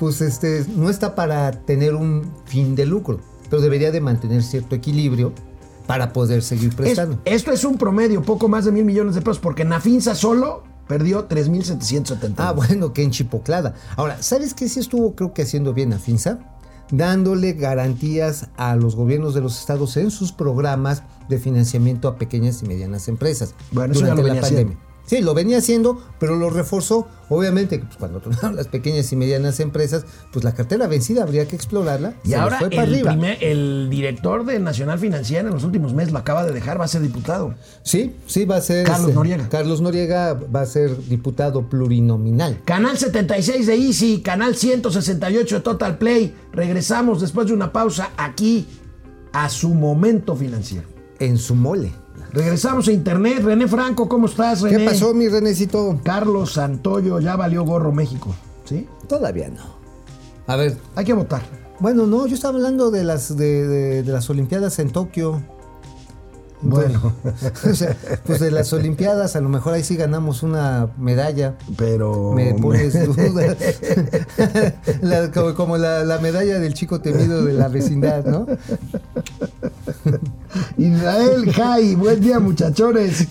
[0.00, 4.74] pues este, no está para tener un fin de lucro, pero debería de mantener cierto
[4.74, 5.32] equilibrio
[5.86, 7.20] para poder seguir Es- prestando.
[7.24, 11.28] esto es un promedio, poco más de mil millones de pesos, porque Nafinsa solo perdió
[11.28, 12.34] 3.770.
[12.38, 13.74] Ah, bueno, que enchipoclada.
[13.96, 16.38] Ahora, ¿sabes qué sí estuvo creo que haciendo bien a FINSA?
[16.90, 22.62] Dándole garantías a los gobiernos de los estados en sus programas de financiamiento a pequeñas
[22.62, 24.78] y medianas empresas Bueno, eso ya durante lo la pandemia.
[25.04, 27.08] Sí, lo venía haciendo, pero lo reforzó.
[27.28, 31.56] Obviamente, pues, cuando tronaron las pequeñas y medianas empresas, pues la cartera vencida habría que
[31.56, 32.14] explorarla.
[32.24, 33.10] Y se ahora fue para el, arriba.
[33.12, 36.84] primer- el director de Nacional Financiera en los últimos meses lo acaba de dejar, va
[36.84, 37.54] a ser diputado.
[37.82, 38.84] Sí, sí, va a ser.
[38.86, 39.48] Carlos este, Noriega.
[39.48, 42.60] Carlos Noriega va a ser diputado plurinominal.
[42.64, 46.34] Canal 76 de Easy, canal 168 de Total Play.
[46.52, 48.66] Regresamos después de una pausa aquí
[49.32, 50.86] a su momento financiero.
[51.18, 51.92] En su mole.
[52.32, 53.42] Regresamos a internet.
[53.42, 54.78] René Franco, ¿cómo estás, René?
[54.78, 55.98] ¿Qué pasó, mi Renecito?
[56.02, 58.34] Carlos Santoyo, ya valió gorro México.
[58.64, 58.86] ¿Sí?
[59.08, 59.62] Todavía no.
[60.46, 61.42] A ver, Hay que votar.
[61.78, 65.42] Bueno, no, yo estaba hablando de las de, de- de las Olimpiadas en Tokio.
[66.62, 67.12] Bueno,
[67.70, 71.56] O sea, pues de las Olimpiadas, a lo mejor ahí sí ganamos una medalla.
[71.76, 72.32] pero.
[72.32, 73.56] Me pones duda.
[75.02, 78.46] La- como como la, la medalla del chico temido de la vecindad, ¿no?
[80.76, 83.26] Israel Jai, buen día muchachones.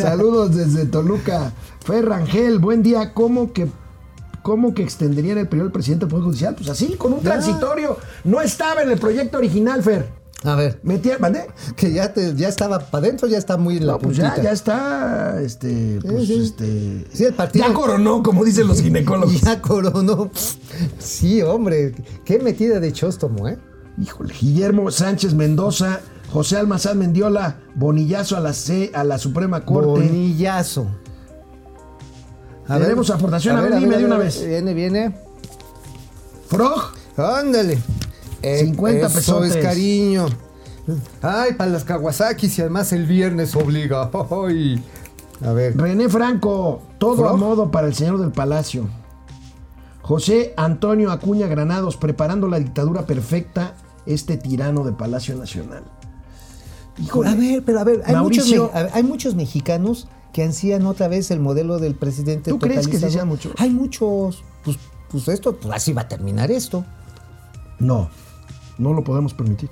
[0.00, 1.52] Saludos desde Toluca.
[1.84, 3.12] Fer Rangel, buen día.
[3.14, 3.68] ¿Cómo que,
[4.42, 6.54] cómo que extenderían el periodo del presidente del Poder Judicial?
[6.54, 7.96] Pues así, con un transitorio.
[8.24, 10.08] No estaba en el proyecto original, Fer.
[10.46, 11.46] A ver, Metía, ¿mandé?
[11.76, 14.40] que ya te, ya estaba para adentro, ya está muy en la No, pues ya,
[14.40, 16.40] ya está, este, pues, sí.
[16.44, 17.04] este...
[17.12, 19.40] Sí, el partido- Ya coronó, como dicen los ginecólogos.
[19.42, 20.30] Ya coronó.
[20.98, 23.58] Sí, hombre, qué metida de chóstomo, ¿eh?
[24.00, 26.00] Híjole, Guillermo Sánchez Mendoza,
[26.32, 29.86] José Almazán Mendiola, bonillazo a la C, a la Suprema Corte.
[29.88, 30.86] Bonillazo.
[32.68, 34.44] Tenemos aportación, a ver, dime de una vez.
[34.44, 35.16] Viene, viene.
[36.48, 37.78] Frog, Ándale.
[38.42, 39.56] 50 eso pesotes.
[39.56, 40.26] es cariño.
[41.20, 44.10] Ay, para las Kawasaki, y además el viernes obliga.
[44.30, 44.82] Ay.
[45.44, 45.76] A ver.
[45.76, 48.88] René Franco, todo a modo para el señor del Palacio.
[50.02, 53.74] José Antonio Acuña Granados, preparando la dictadura perfecta,
[54.06, 55.82] este tirano de Palacio Nacional.
[56.98, 57.28] Híjole.
[57.28, 58.70] A ver, pero a ver, hay, muchos, Mauricio.
[58.72, 62.50] ver, hay muchos mexicanos que ansían otra vez el modelo del presidente.
[62.50, 63.52] ¿Tú crees que sean muchos?
[63.58, 64.44] Hay muchos.
[64.64, 64.78] Pues,
[65.10, 66.84] pues esto, pues así va a terminar esto.
[67.78, 68.08] No,
[68.78, 69.70] no lo podemos permitir.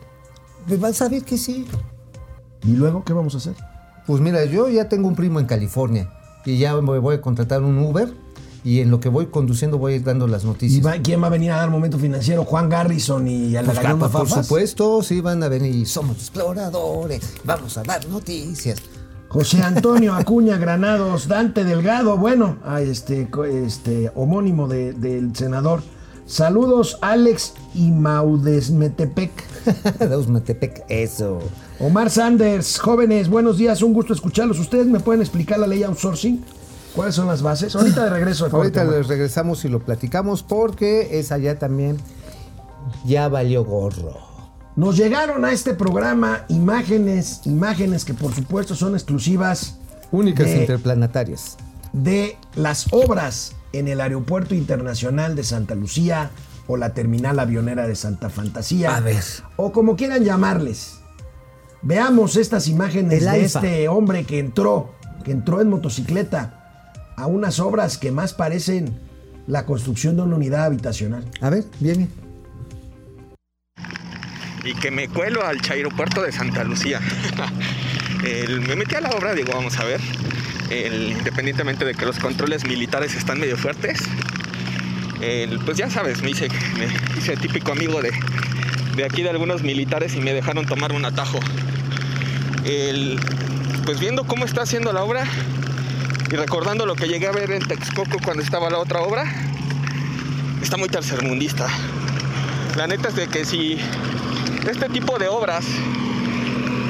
[0.67, 1.67] Pues vas a ver que sí.
[2.63, 3.55] ¿Y luego qué vamos a hacer?
[4.07, 6.11] Pues mira, yo ya tengo un primo en California
[6.45, 8.13] y ya me voy a contratar un Uber
[8.63, 10.87] y en lo que voy conduciendo voy a ir dando las ¿Y noticias.
[10.87, 12.45] va- quién va a venir a dar momento financiero?
[12.45, 14.47] Juan Garrison y Pues, Alejandro claro, por Fafas.
[14.47, 15.87] supuesto, sí van a venir.
[15.87, 18.81] Somos exploradores, vamos a dar noticias.
[19.29, 23.29] José Antonio Acuña Granados, Dante Delgado, bueno, ah, este,
[23.67, 25.83] este homónimo de- del senador.
[26.27, 29.31] Saludos, Alex y Maudesmetepec.
[29.99, 31.41] Daos Metepec, eso.
[31.79, 34.59] Omar Sanders, jóvenes, buenos días, un gusto escucharlos.
[34.59, 36.43] ¿Ustedes me pueden explicar la ley outsourcing?
[36.95, 37.75] ¿Cuáles son las bases?
[37.77, 38.49] Ahorita de regreso.
[38.51, 41.99] Ahorita les regresamos y lo platicamos porque esa ya también
[43.05, 44.19] ya valió gorro.
[44.77, 49.77] Nos llegaron a este programa imágenes, imágenes que por supuesto son exclusivas
[50.11, 51.57] Únicas de- interplanetarias.
[51.93, 56.31] de las obras en el Aeropuerto Internacional de Santa Lucía
[56.67, 58.97] o la terminal avionera de Santa Fantasía.
[58.97, 59.23] A ver.
[59.57, 61.01] O como quieran llamarles.
[61.83, 63.59] Veamos estas imágenes El de Alfa.
[63.61, 66.61] este hombre que entró, que entró en motocicleta
[67.17, 68.99] a unas obras que más parecen
[69.47, 71.25] la construcción de una unidad habitacional.
[71.43, 72.09] A ver, viene.
[74.65, 76.99] y que me cuelo al aeropuerto de Santa Lucía.
[78.25, 80.01] El- me metí a la obra, digo, vamos a ver,
[80.71, 84.01] independientemente de que los controles militares están medio fuertes,
[85.65, 86.49] pues ya sabes, me hice,
[86.79, 86.87] me
[87.19, 88.13] hice típico amigo de,
[88.97, 91.39] de aquí de algunos militares y me dejaron tomar un atajo.
[92.65, 93.19] El-
[93.85, 95.25] pues viendo cómo está haciendo la obra
[96.31, 99.25] y recordando lo que llegué a ver en Texcoco cuando estaba la otra obra,
[100.63, 101.69] está muy tercermundista.
[102.77, 103.79] La neta es de que si
[104.69, 105.67] este tipo de obras,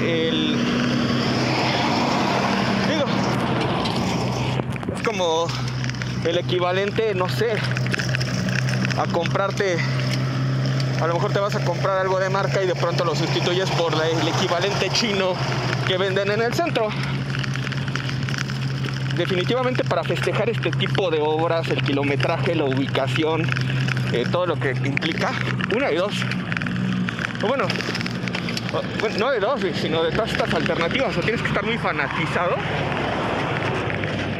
[0.04, 0.56] el,
[2.88, 3.04] digo,
[4.93, 5.46] es como
[6.24, 7.52] el equivalente, no sé,
[8.98, 9.76] a comprarte,
[11.00, 13.70] a lo mejor te vas a comprar algo de marca y de pronto lo sustituyes
[13.70, 15.34] por el equivalente chino
[15.86, 16.88] que venden en el centro.
[19.16, 23.46] Definitivamente para festejar este tipo de obras, el kilometraje, la ubicación,
[24.12, 25.32] eh, todo lo que implica,
[25.74, 26.14] una y dos.
[27.46, 27.66] Bueno,
[28.72, 31.16] o- bueno, no de dos, sino de todas estas alternativas.
[31.16, 32.56] O tienes que estar muy fanatizado,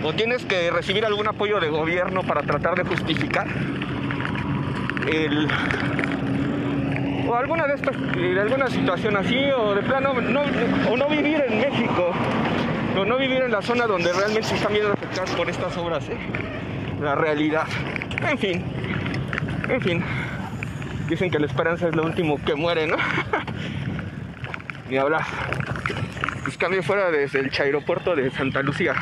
[0.04, 3.46] o tienes que recibir algún apoyo de gobierno para tratar de justificar
[5.10, 5.48] el
[7.26, 10.42] o alguna de estas de alguna situación así o de plano no,
[10.90, 12.12] o no vivir en México
[12.98, 16.06] o no vivir en la zona donde realmente se están viendo afectadas por estas obras
[16.08, 16.18] ¿eh?
[17.00, 17.66] la realidad.
[18.28, 18.64] En fin
[19.68, 20.04] en fin.
[21.08, 22.96] Dicen que la esperanza es lo último que muere no
[24.90, 25.22] ni hablar.
[26.42, 28.94] Pues cambio fuera desde el aeropuerto de Santa Lucía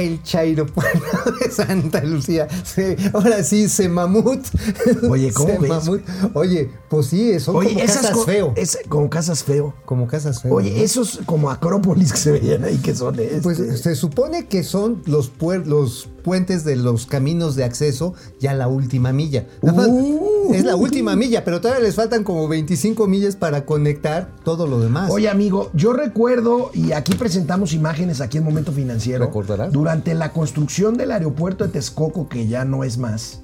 [0.00, 2.48] El Chairopuerto de Santa Lucía.
[3.12, 4.46] Ahora sí, se mamut.
[5.08, 5.68] Oye, ¿cómo Se ves?
[5.68, 6.02] mamut.
[6.34, 8.52] Oye, pues sí, son Oye, como esas casas co- feo.
[8.56, 9.72] es como casas feo.
[9.86, 10.52] Como casas feo.
[10.54, 10.76] Oye, ¿no?
[10.82, 13.40] esos como acrópolis que se veían ahí que son este.
[13.40, 15.30] Pues se supone que son los,
[15.64, 19.46] los puentes de los caminos de acceso ya la última milla.
[19.62, 20.52] Nada Uh.
[20.52, 24.80] es la última milla, pero todavía les faltan como 25 millas para conectar todo lo
[24.80, 25.10] demás.
[25.12, 29.24] Oye, amigo, yo recuerdo, y aquí presentamos imágenes aquí en Momento Financiero.
[29.26, 29.70] ¿Recordarás?
[29.72, 33.42] Durante la construcción del aeropuerto de Texcoco, que ya no es más,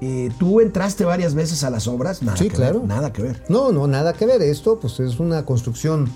[0.00, 2.22] eh, ¿tú entraste varias veces a las obras?
[2.22, 2.80] Nada Sí, que claro.
[2.80, 3.42] ver, nada que ver.
[3.48, 4.42] No, no, nada que ver.
[4.42, 6.10] Esto, pues es una construcción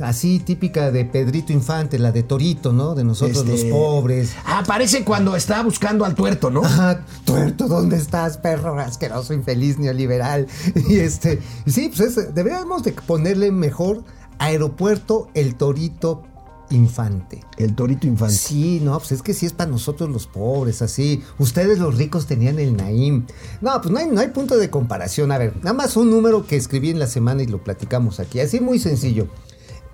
[0.00, 2.94] así típica de Pedrito Infante, la de Torito, ¿no?
[2.94, 4.32] De nosotros Este- los pobres.
[4.44, 6.64] Ah, parece cuando estaba buscando al tuerto, ¿no?
[6.64, 10.46] Ajá, tuerto, ¿dónde estás, perro asqueroso, infeliz, neoliberal?
[10.88, 14.04] Y este, sí, pues es- deberíamos de ponerle mejor
[14.38, 16.22] aeropuerto El Torito
[16.70, 17.40] Infante.
[17.56, 18.34] El torito infante.
[18.34, 21.22] Sí, no, pues es que sí es para nosotros los pobres, así.
[21.38, 23.26] Ustedes los ricos tenían el Naim.
[23.60, 25.32] No, pues no hay, no hay punto de comparación.
[25.32, 28.38] A ver, nada más un número que escribí en la semana y lo platicamos aquí.
[28.38, 29.26] Así muy sencillo.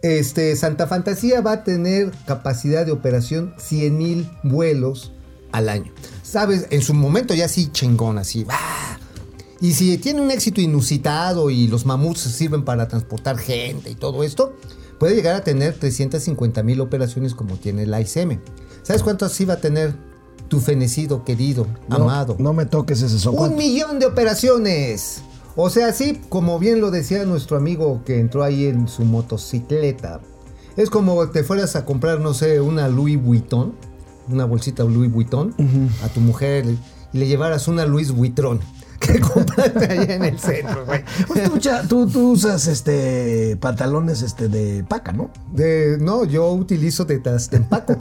[0.03, 5.13] Este, Santa Fantasía va a tener capacidad de operación 100 mil vuelos
[5.53, 5.93] al año.
[6.23, 6.67] ¿Sabes?
[6.71, 8.45] En su momento ya sí chingón, así.
[8.51, 8.99] ¡ah!
[9.61, 14.23] Y si tiene un éxito inusitado y los mamuts sirven para transportar gente y todo
[14.23, 14.55] esto,
[14.99, 18.41] puede llegar a tener 350 mil operaciones como tiene la ICM.
[18.83, 19.95] ¿Sabes cuánto así va a tener
[20.49, 22.37] tu fenecido, querido, No, amado?
[22.39, 23.51] No me toques ese Un socorro.
[23.55, 25.23] millón de operaciones.
[25.57, 30.21] O sea, sí, como bien lo decía nuestro amigo que entró ahí en su motocicleta.
[30.77, 33.73] Es como te fueras a comprar, no sé, una Louis Vuitton,
[34.29, 35.55] una bolsita Louis Vuitton
[36.05, 36.67] a tu mujer
[37.13, 38.61] y le llevaras una Louis Vuitton
[39.01, 41.05] que compraste allá en el centro, güey.
[41.27, 45.31] Pues tú, cha- tú- tú usas este pantalones este de paca, ¿no?
[45.53, 47.97] De, no, yo utilizo de Tastempaco.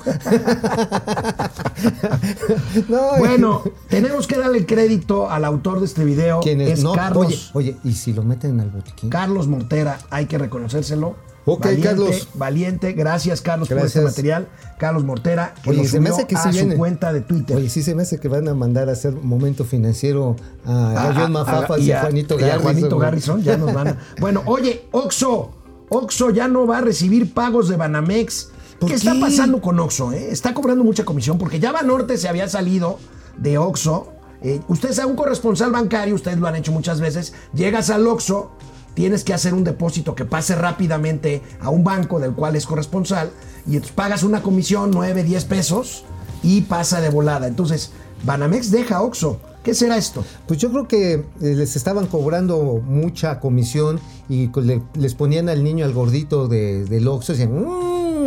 [2.89, 6.39] no, Bueno, tenemos que darle el crédito al autor de este video.
[6.41, 6.79] ¿quién es?
[6.79, 7.51] Es No, Carlos.
[7.53, 9.09] Oye, oye, ¿y si lo meten al botiquín?
[9.09, 11.15] Carlos Mortera, hay que reconocérselo.
[11.47, 12.27] Ok, valiente, Carlos.
[12.33, 13.95] Valiente, gracias Carlos por Gracias.
[14.03, 14.47] este material.
[14.79, 16.75] Carlos Mortera, que Oye, lo se me hace que a sí su viene.
[16.75, 17.55] cuenta de Twitter.
[17.57, 21.13] Oye, sí se me hace que van a mandar a hacer momento financiero a, a,
[21.13, 22.63] John Mafafas y, a Juanito y a Garrison.
[22.73, 22.97] Juanito.
[22.97, 25.51] Garrison, ya nos van a- Bueno, oye, Oxo,
[25.89, 28.49] Oxo ya no va a recibir pagos de Banamex.
[28.79, 30.11] ¿Por ¿Qué, está pasando con Oxo?
[30.13, 30.29] eh?
[30.31, 32.97] Está cobrando mucha comisión porque ya Banorte se había salido
[33.37, 34.07] de Oxo.
[34.41, 38.51] Eh, ustedes a un corresponsal bancario, ustedes lo han hecho muchas veces, llegas al Oxo,
[38.95, 43.29] tienes que hacer un depósito que pase rápidamente a un banco del cual es corresponsal
[43.67, 46.03] y entonces pagas una comisión, 9, 10 pesos
[46.41, 47.47] y pasa de volada.
[47.47, 47.91] Entonces,
[48.23, 49.39] Banamex deja Oxo.
[49.63, 50.23] ¿Qué será esto?
[50.47, 54.51] Pues yo creo que eh, les estaban cobrando mucha comisión y
[54.93, 57.57] les ponían al niño, al gordito de, del Oxxo, y decían,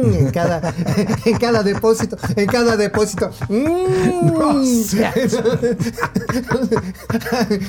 [0.02, 0.74] "Mm", en cada,
[1.24, 3.30] en cada depósito, en cada depósito.
[3.48, 4.32] "Mm".
[4.38, 5.38] No seas-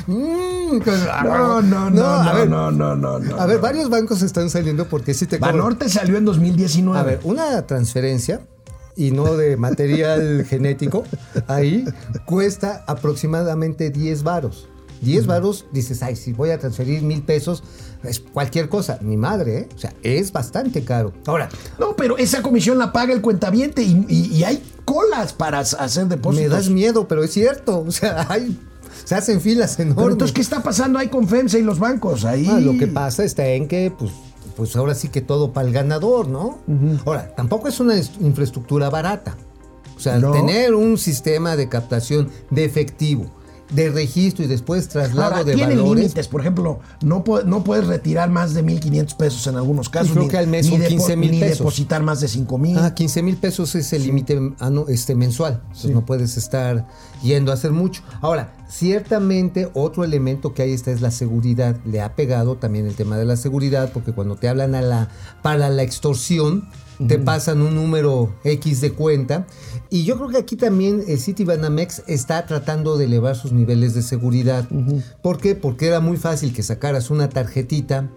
[0.08, 0.80] Mm,
[1.24, 3.39] No, no, no, no, ver, no, no, no, no.
[3.39, 5.38] A ver, varios bancos están saliendo porque sí te.
[5.38, 7.00] Banorte salió en 2019.
[7.00, 8.42] A ver, una transferencia
[8.96, 11.04] y no de material genético,
[11.48, 11.86] ahí
[12.26, 14.68] cuesta aproximadamente 10 varos.
[15.02, 17.63] 10 varos, dices, ay, si voy a transferir mil pesos,
[18.04, 18.98] es cualquier cosa.
[19.02, 19.70] Mi madre, ¿eh?
[19.76, 21.14] O sea, es bastante caro.
[21.26, 25.60] Ahora, No, pero esa comisión la paga el cuentaviente y, y- y hay colas para
[25.60, 26.50] hacer depósitos.
[26.50, 27.80] me das miedo, pero es cierto.
[27.88, 28.58] O sea, hay,
[29.06, 29.96] se hacen filas enormes.
[29.98, 32.26] Pero entonces, ¿qué está pasando ahí con FEMSA y los bancos?
[32.26, 32.48] Ahí.
[32.50, 34.12] Ah, lo que pasa está en que, pues,
[34.56, 36.60] pues ahora sí que todo para el ganador, ¿no?
[37.06, 39.38] Ahora, tampoco es una est- infraestructura barata.
[39.96, 40.32] O sea, No.
[40.32, 43.30] tener un sistema de captación de efectivo,
[43.69, 46.03] de registro y después traslado Ahora, de tienen valores.
[46.05, 50.12] límites, por ejemplo, no, no puedes retirar más de 1.500 pesos en algunos casos.
[50.12, 51.58] creo ni- que al mes son depo- 15,000 Ni pesos.
[51.60, 52.77] depositar más de 5,000.
[52.79, 55.62] Ah, 15 mil pesos es el límite ano- este, mensual.
[55.67, 56.88] Entonces no puedes estar
[57.21, 58.01] yendo a hacer mucho.
[58.21, 61.77] Ahora, ciertamente otro elemento que hay está es la seguridad.
[61.86, 65.10] Le ha pegado también el tema de la seguridad, porque cuando te hablan a la,
[65.43, 66.67] para la extorsión,
[67.08, 69.48] te pasan un número X de cuenta.
[69.90, 74.02] Y yo creo que aquí también el Citibanamex está tratando de elevar sus niveles de
[74.02, 74.68] seguridad.
[75.22, 75.56] ¿Por qué?
[75.56, 78.10] Porque era muy fácil que sacaras una tarjetita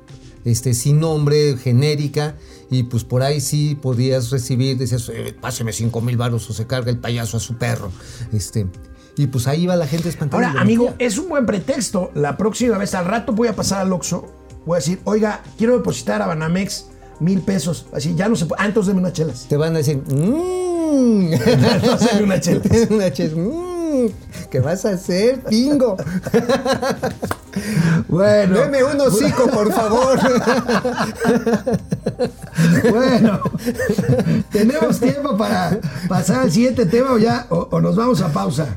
[0.45, 2.37] este, sin nombre, genérica,
[2.71, 6.67] y pues por ahí sí podías recibir, decías, eh, páseme cinco mil baros o se
[6.67, 7.93] carga el payaso a su perro.
[8.33, 8.67] Este,
[9.17, 10.49] y pues ahí va la gente espantada.
[10.49, 12.11] Ahora, amigo, es un buen pretexto.
[12.15, 14.27] La próxima vez, al rato voy a pasar al Oxxo,
[14.67, 16.87] voy a decir, oiga, quiero depositar a Banamex
[17.23, 17.87] mil pesos.
[17.93, 18.63] Así, ya no se puede.
[18.63, 19.47] Ah, entonces deme unas chelas.
[19.49, 21.33] Te van a decir, mmm.
[22.23, 22.63] Unas chelas.
[22.91, 23.35] una chela.
[23.37, 24.07] "Mm,
[24.51, 25.97] ¿Qué vas a hacer, pingo?
[28.09, 28.59] Bueno.
[28.61, 30.19] Deme un hocico, por favor.
[32.91, 33.41] Bueno,
[34.51, 38.77] tenemos tiempo para pasar al siguiente tema o ya, o, o nos vamos a pausa.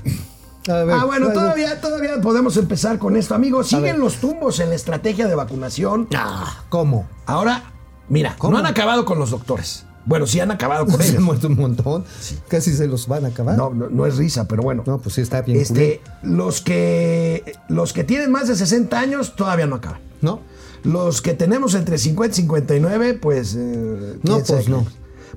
[0.67, 3.67] A ver, ah, bueno, todavía, todavía podemos empezar con esto, amigos.
[3.67, 6.07] Siguen los tumbos en la estrategia de vacunación.
[6.15, 7.07] Ah, ¿Cómo?
[7.25, 7.63] Ahora,
[8.09, 8.53] mira, ¿Cómo?
[8.53, 9.85] no han acabado con los doctores.
[10.05, 11.21] Bueno, sí han acabado con Se han ellos.
[11.23, 12.05] muerto un montón.
[12.47, 13.57] Casi se los van a acabar.
[13.57, 14.83] No, no, no es risa, pero bueno.
[14.85, 15.59] No, pues sí está bien.
[15.59, 19.99] Este, los que los que tienen más de 60 años todavía no acaban.
[20.21, 20.41] ¿No?
[20.83, 23.55] Los que tenemos entre 50 y 59, pues.
[23.57, 24.85] eh, No, quién sabe pues no.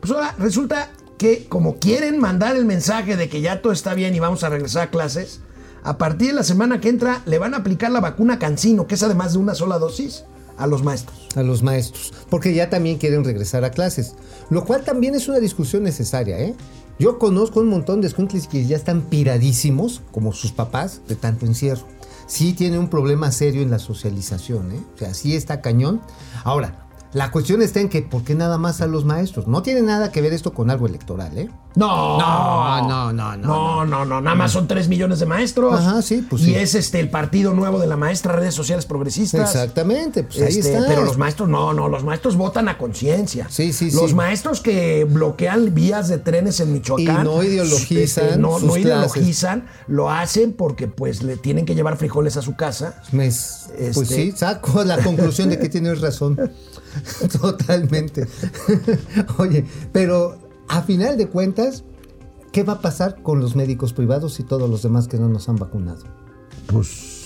[0.01, 4.15] Pues ahora resulta que, como quieren mandar el mensaje de que ya todo está bien
[4.15, 5.41] y vamos a regresar a clases,
[5.83, 8.95] a partir de la semana que entra le van a aplicar la vacuna Cancino, que
[8.97, 10.25] es además de una sola dosis,
[10.59, 11.29] a los maestros.
[11.37, 14.14] a los maestros, porque ya también quieren regresar a clases,
[14.51, 16.55] lo cual también es una discusión necesaria, ¿eh?
[16.99, 21.47] Yo conozco un montón de escuincles que ya están piradísimos, como sus papás, de tanto
[21.47, 21.87] encierro.
[22.27, 24.83] Sí tiene un problema serio en la socialización, ¿eh?
[24.94, 26.01] O sea, sí está cañón.
[26.42, 29.47] Ahora, la cuestión está en que, ¿por qué nada más a los maestros?
[29.47, 31.49] No tiene nada que ver esto con algo electoral, ¿eh?
[31.79, 35.75] No, No, no, no, no, No, no, no, nada más son 3 millones de maestros.
[35.79, 36.55] Ajá, sí, pues Y sí.
[36.57, 39.55] es este el partido nuevo de la maestra, redes sociales progresistas.
[39.55, 40.88] Exactamente, pues ahí Este, está.
[40.88, 43.47] Pero los maestros no, no, los maestros votan a conciencia.
[43.49, 44.14] Sí, sí, Los sí.
[44.14, 47.21] maestros que bloquean vías de trenes en Michoacán.
[47.21, 48.85] Y no ideologizan este, no, sus no clases.
[48.85, 53.01] ideologizan, lo hacen porque pues le tienen que llevar frijoles a su casa.
[53.12, 56.37] Pues Este- sí, saco la conclusión de que tienes razón.
[57.41, 58.27] Totalmente.
[59.38, 61.85] Oye, pero a final de cuentas,
[62.53, 65.49] ¿qué va a pasar con los médicos privados y todos los demás que no nos
[65.49, 66.05] han vacunado?
[66.67, 67.19] Pues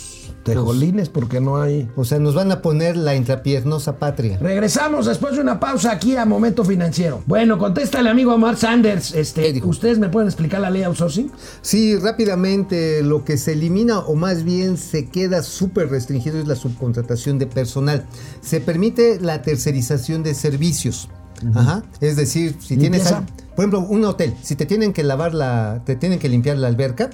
[0.42, 1.88] tejolines porque no hay.
[1.96, 4.38] O sea, nos van a poner la intrapiernosa patria.
[4.38, 7.22] Regresamos después de una pausa aquí a Momento Financiero.
[7.26, 9.12] Bueno, contesta el amigo Omar Sanders.
[9.12, 9.62] ¿Qué Este?
[9.64, 11.30] ¿Ustedes me pueden explicar la ley outsourcing?
[11.60, 16.56] Sí, rápidamente lo que se elimina o más bien se queda súper restringido es la
[16.56, 18.06] subcontratación de personal.
[18.40, 21.08] Se permite la tercerización de servicios.
[21.54, 21.82] Ajá.
[22.00, 23.24] Es decir, si tienes, al-
[23.54, 26.68] por ejemplo, un hotel, si te tienen que lavar la, te tienen que limpiar la
[26.68, 27.10] alberca,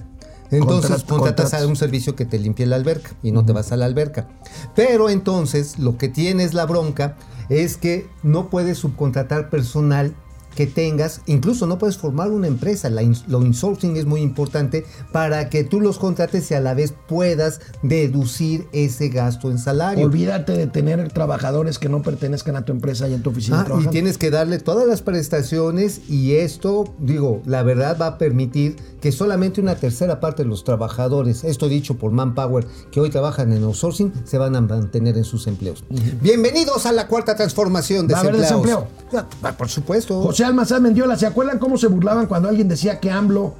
[0.50, 1.62] entonces Contrat- contratas contratas.
[1.62, 4.28] a un servicio que te limpie la alberca y no te vas a la alberca.
[4.74, 7.16] Pero entonces lo que tienes la bronca
[7.50, 10.14] es que no puedes subcontratar personal
[10.58, 14.84] que tengas, incluso no puedes formar una empresa, la ins- lo insourcing es muy importante
[15.12, 20.04] para que tú los contrates y a la vez puedas deducir ese gasto en salario.
[20.04, 23.78] Olvídate de tener trabajadores que no pertenezcan a tu empresa y en tu oficina Ah,
[23.80, 28.74] y tienes que darle todas las prestaciones y esto, digo, la verdad va a permitir
[29.00, 33.52] que solamente una tercera parte de los trabajadores, esto dicho por Manpower, que hoy trabajan
[33.52, 35.84] en outsourcing, se van a mantener en sus empleos.
[36.20, 38.86] Bienvenidos a la cuarta transformación de ¿Va a haber desempleados.
[39.10, 39.54] desempleo?
[39.56, 40.20] Por supuesto.
[40.22, 43.54] José Almazán Mendiola, ¿se acuerdan cómo se burlaban cuando alguien decía que AMLO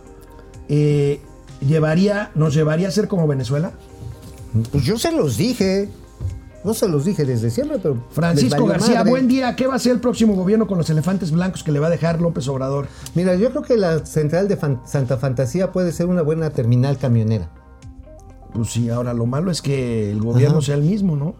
[0.68, 1.20] eh,
[1.61, 3.72] llevaría, nos llevaría a ser como Venezuela?
[4.72, 5.88] Pues yo se los dije.
[6.64, 7.97] No se los dije desde siempre, pero.
[8.11, 9.11] Francisco García, madre.
[9.11, 9.55] buen día.
[9.55, 11.90] ¿Qué va a hacer el próximo gobierno con los elefantes blancos que le va a
[11.90, 12.88] dejar López Obrador?
[13.14, 16.99] Mira, yo creo que la central de Fan- Santa Fantasía puede ser una buena terminal
[16.99, 17.49] camionera.
[18.53, 20.66] Pues sí, ahora lo malo es que el gobierno Ajá.
[20.66, 21.35] sea el mismo, ¿no?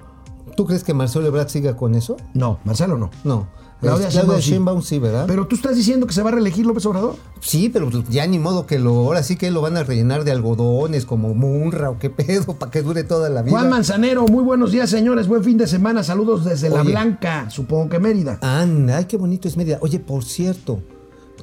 [0.57, 2.17] ¿Tú crees que Marcelo Ebrard siga con eso?
[2.35, 3.11] No, Marcelo no.
[3.25, 3.49] No.
[3.81, 4.51] Claudia Es- Sheinbaum sí.
[4.51, 5.25] Sheinbaum sí, ¿verdad?
[5.29, 7.15] Pero tú estás diciendo que se va a reelegir López Obrador.
[7.41, 10.25] Sí, pero pues ya ni modo que lo, ahora sí que lo van a rellenar
[10.25, 13.53] de algodones como Munra o qué pedo para que dure toda la vida.
[13.53, 15.29] Juan Manzanero, muy buenos días, señores.
[15.29, 16.03] Buen fin de semana.
[16.03, 16.83] Saludos desde La.
[16.83, 18.39] Blanca, supongo que Mérida.
[18.43, 19.79] Anda, ay, qué bonito es Mérida.
[19.81, 20.81] Oye, por cierto,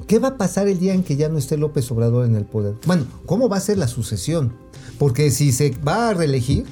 [0.06, 2.44] ¿qué va a pasar el día en que ya no esté López Obrador en el
[2.44, 2.74] poder?
[2.86, 4.52] Bueno, ¿cómo va a ser la sucesión?
[4.98, 6.66] Porque si se va a reelegir,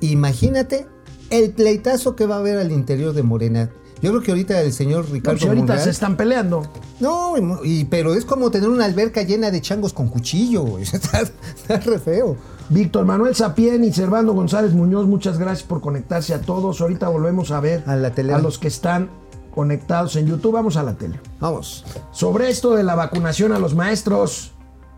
[0.00, 0.86] imagínate
[1.30, 3.70] el pleitazo que va a haber al interior de Morena.
[4.04, 6.62] Yo creo que ahorita el señor No, Ricardo pues ahorita Monreal- se están peleando.
[7.00, 10.78] No, y- pero es como tener una alberca llena de changos con cuchillo.
[10.78, 12.36] Está, está re feo.
[12.68, 16.80] Víctor Manuel Sapien y Servando González Muñoz, muchas gracias por conectarse a todos.
[16.80, 18.32] Ahorita volvemos a ver A la tele.
[18.34, 19.10] a los que están
[19.54, 20.52] conectados en YouTube.
[20.52, 21.18] Vamos a la tele.
[21.40, 21.84] Vamos.
[22.12, 24.52] Sobre esto de la vacunación a los maestros,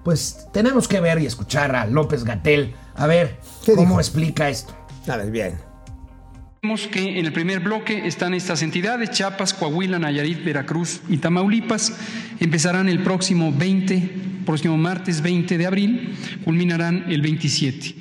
[0.05, 2.75] pues tenemos que ver y escuchar a López Gatel.
[2.95, 4.01] A ver ¿Qué cómo dijo?
[4.01, 4.73] explica esto.
[5.09, 5.66] A ver, bien.
[6.63, 11.97] Vemos que en el primer bloque están estas entidades, Chiapas, Coahuila, Nayarit, Veracruz y Tamaulipas.
[12.41, 17.95] Empezarán el próximo 20, próximo martes 20 de abril, culminarán el 27.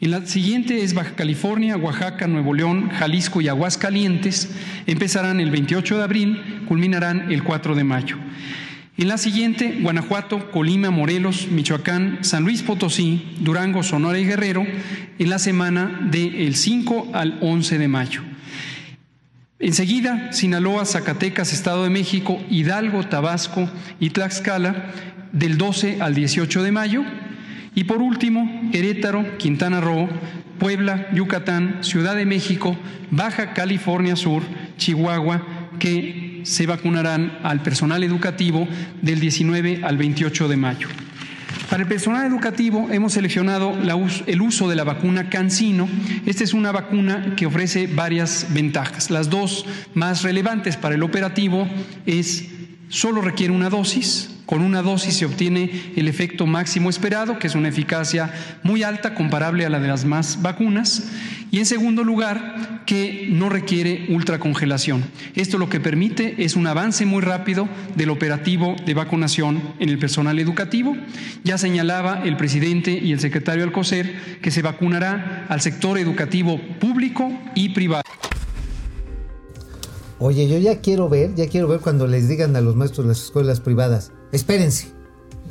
[0.00, 4.48] En la siguiente es Baja California, Oaxaca, Nuevo León, Jalisco y Aguascalientes.
[4.86, 8.16] Empezarán el 28 de abril, culminarán el 4 de mayo.
[8.98, 14.66] En la siguiente, Guanajuato, Colima, Morelos, Michoacán, San Luis Potosí, Durango, Sonora y Guerrero,
[15.20, 18.22] en la semana del 5 al 11 de mayo.
[19.60, 23.70] Enseguida, Sinaloa, Zacatecas, Estado de México, Hidalgo, Tabasco
[24.00, 24.90] y Tlaxcala,
[25.30, 27.04] del 12 al 18 de mayo.
[27.76, 30.08] Y por último, Querétaro, Quintana Roo,
[30.58, 32.76] Puebla, Yucatán, Ciudad de México,
[33.12, 34.42] Baja California Sur,
[34.76, 35.46] Chihuahua,
[35.78, 38.66] que se vacunarán al personal educativo
[39.02, 40.88] del 19 al 28 de mayo.
[41.68, 43.76] Para el personal educativo hemos seleccionado
[44.26, 45.86] el uso de la vacuna Cancino.
[46.24, 49.10] Esta es una vacuna que ofrece varias ventajas.
[49.10, 51.68] Las dos más relevantes para el operativo
[52.06, 52.48] es
[52.88, 54.37] solo requiere una dosis.
[54.48, 58.32] Con una dosis se obtiene el efecto máximo esperado, que es una eficacia
[58.62, 61.10] muy alta, comparable a la de las más vacunas.
[61.50, 65.04] Y en segundo lugar, que no requiere ultracongelación.
[65.34, 69.98] Esto lo que permite es un avance muy rápido del operativo de vacunación en el
[69.98, 70.96] personal educativo.
[71.44, 77.30] Ya señalaba el presidente y el secretario Alcocer que se vacunará al sector educativo público
[77.54, 78.04] y privado.
[80.20, 83.08] Oye, yo ya quiero ver, ya quiero ver cuando les digan a los maestros de
[83.12, 84.88] las escuelas privadas, espérense,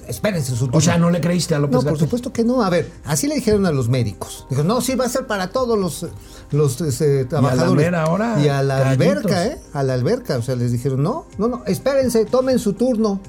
[0.08, 0.78] espérense su turno.
[0.78, 2.62] O sea, ¿no le creíste a López No, por supuesto que no.
[2.62, 4.46] A ver, así le dijeron a los médicos.
[4.50, 6.06] Dijo, no, sí va a ser para todos los,
[6.52, 7.86] los este, trabajadores.
[7.86, 9.58] mera hora, y a la alberca, ¿eh?
[9.74, 10.38] A la alberca.
[10.38, 13.22] O sea, les dijeron, no, no, no, espérense, tomen su turno.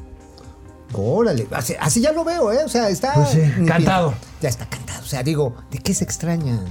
[0.95, 2.65] Órale, así, así ya lo veo, ¿eh?
[2.65, 3.15] O sea, está.
[3.15, 4.15] Pues sí, cantado.
[4.41, 5.03] Ya está cantado.
[5.03, 6.65] O sea, digo, ¿de qué se extrañan?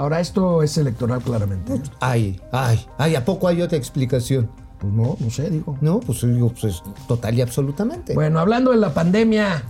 [0.00, 1.74] Ahora, esto es electoral claramente.
[1.74, 1.82] ¿eh?
[2.00, 4.50] Ay, ay, ay, ¿a poco hay otra explicación?
[4.78, 5.76] Pues no, no sé, digo.
[5.82, 8.14] No, pues digo, pues es total y absolutamente.
[8.14, 9.62] Bueno, hablando de la pandemia,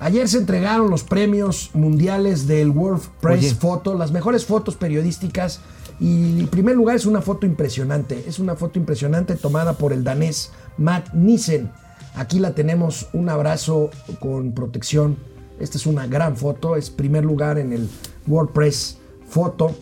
[0.00, 3.54] ayer se entregaron los premios mundiales del World Press Oye.
[3.56, 5.60] Photo, las mejores fotos periodísticas.
[6.00, 8.24] Y en primer lugar es una foto impresionante.
[8.26, 11.70] Es una foto impresionante tomada por el danés Matt Nissen.
[12.14, 15.18] Aquí la tenemos, un abrazo con protección.
[15.60, 17.86] Esta es una gran foto, es primer lugar en el
[18.26, 18.52] World
[19.28, 19.74] Photo.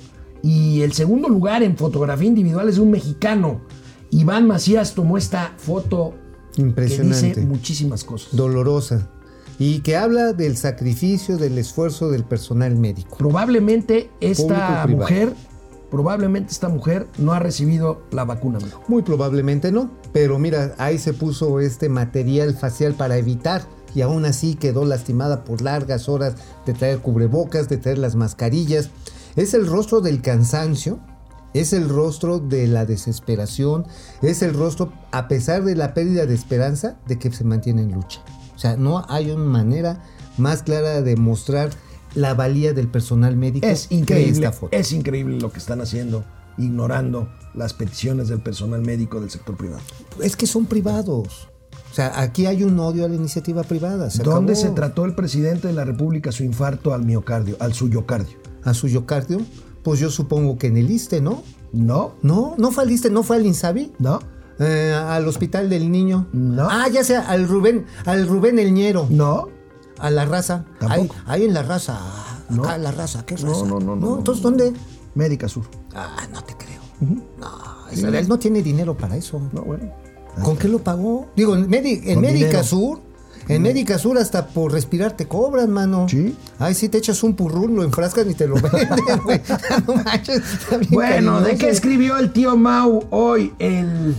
[0.43, 3.61] Y el segundo lugar en fotografía individual es un mexicano.
[4.11, 6.15] Iván Macías tomó esta foto
[6.57, 7.21] Impresionante.
[7.21, 8.35] que dice muchísimas cosas.
[8.35, 9.11] Dolorosa.
[9.59, 13.17] Y que habla del sacrificio, del esfuerzo del personal médico.
[13.17, 15.33] Probablemente esta mujer,
[15.91, 18.59] probablemente esta mujer no ha recibido la vacuna.
[18.59, 18.83] amigo.
[18.87, 23.63] Muy probablemente no, pero mira, ahí se puso este material facial para evitar
[23.95, 26.35] y aún así quedó lastimada por largas horas
[26.67, 28.91] de traer cubrebocas, de traer las mascarillas.
[29.37, 30.99] Es el rostro del cansancio,
[31.53, 33.87] es el rostro de la desesperación,
[34.23, 37.93] es el rostro, a pesar de la pérdida de esperanza, de que se mantiene en
[37.93, 38.23] lucha.
[38.55, 40.03] O sea, no hay una manera
[40.39, 41.71] más clara de mostrar
[42.15, 44.75] la valía del personal médico Es que increíble, esta foto.
[44.75, 46.25] es increíble lo que están haciendo,
[46.57, 49.83] ignorando las peticiones del personal médico del sector privado.
[50.23, 51.49] Es que son privados.
[51.91, 54.11] O sea, aquí hay un odio a la iniciativa privada.
[54.11, 54.69] Se ¿Dónde acabó.
[54.69, 58.46] se trató el presidente de la República su infarto al miocardio, al suyocardio?
[58.67, 59.41] A su yocardio.
[59.83, 61.43] Pues yo supongo que en el ISTE, ¿no?
[61.73, 63.93] No, No, no fue al ISTE, no fue al INSABI.
[63.99, 64.19] no,
[64.59, 66.27] Eh, al hospital del niño.
[66.33, 66.67] No.
[66.71, 69.07] Ah, ya sea, al Rubén, al Rubén el Ñero.
[69.11, 69.49] no.
[69.99, 70.67] A la raza.
[70.81, 71.15] Ahí, Tampoco.
[71.27, 71.99] ahí en la raza.
[72.51, 72.65] No.
[72.65, 73.25] Acá en la raza.
[73.25, 73.47] ¿Qué raza?
[73.47, 74.43] no, no, no, no, Entonces.
[74.43, 74.73] ¿dónde?
[75.15, 75.65] Médica Sur.
[75.95, 76.81] Ah, no te creo.
[77.39, 79.41] No, él no tiene dinero para eso.
[79.53, 79.91] No, bueno.
[80.43, 81.29] ¿Con qué lo pagó?
[81.35, 82.63] Digo, en, Medi- en dinero.
[82.63, 83.01] Sur,
[83.49, 86.07] en Médica Sur hasta por respirar te cobran, mano.
[86.09, 86.37] Sí.
[86.59, 89.41] Ay, si te echas un purrún, lo enfrascan y te lo venden, güey.
[89.87, 93.53] No manches, está bien Bueno, ¿de qué escribió el tío Mau hoy?
[93.59, 94.15] El,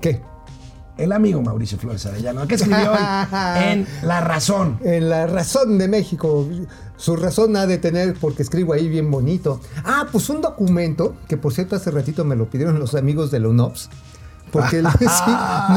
[0.00, 0.20] ¿Qué?
[0.98, 2.46] el amigo Mauricio Flores Arellano.
[2.46, 2.98] ¿Qué escribió hoy?
[3.62, 4.78] En La Razón.
[4.82, 6.48] En la razón de México.
[6.96, 9.60] Su razón ha de tener porque escribo ahí bien bonito.
[9.84, 13.40] Ah, pues un documento, que por cierto hace ratito me lo pidieron los amigos de
[13.40, 13.90] la UNOPS.
[14.56, 15.32] Porque sí,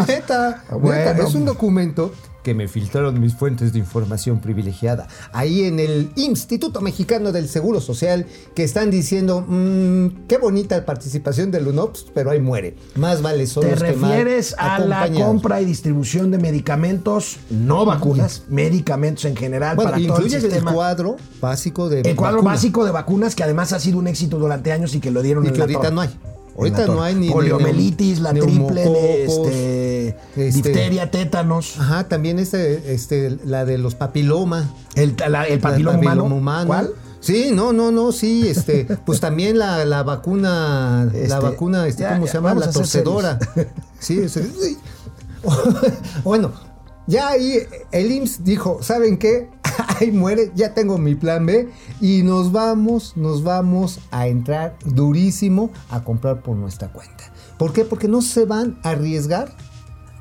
[0.08, 0.90] neta, Bueno.
[1.12, 2.12] neta, es un documento
[2.44, 5.08] que me filtraron mis fuentes de información privilegiada.
[5.34, 8.26] Ahí en el Instituto Mexicano del Seguro Social,
[8.56, 12.78] que están diciendo, "Mm, qué bonita participación del UNOPS, pero ahí muere.
[12.96, 15.28] Más vale ¿Te que mal refieres a la acompañados".
[15.28, 20.36] compra y distribución de medicamentos, no vacunas, medicamentos en general Bueno, para todo el incluye
[20.38, 20.72] el, sistema?
[20.72, 22.54] cuadro básico de El cuadro vacuna.
[22.54, 25.44] básico de vacunas que además ha sido un éxito durante años y que lo dieron
[25.44, 25.94] Y en que la ahorita torre.
[25.94, 26.10] no hay.
[26.60, 33.38] Ahorita no hay ni- Poliomielitis, la triple, este, este- difteria, tétanos, Ajá, también este, este,
[33.46, 34.70] la de los papiloma.
[34.96, 36.68] el, la- el la papiloma del humano.
[36.68, 36.92] ¿Cuál?
[37.22, 42.04] Sí, no, no, no, sí, este, pues también la, la vacuna, Este, la vacuna, este,
[42.04, 42.54] ya, ¿cómo ya, se llama?
[42.56, 43.40] La torcedora.
[44.00, 44.48] Sí, ese-
[46.24, 46.52] bueno,
[47.08, 47.60] ya ahí
[47.92, 49.50] el IMSS dijo, ¿saben qué?
[50.04, 51.70] ahí muere, ya tengo mi plan B
[52.02, 57.32] y nos vamos, nos vamos a entrar durísimo a comprar por nuestra cuenta.
[57.58, 57.84] ¿Por qué?
[57.86, 59.54] Porque no se van a arriesgar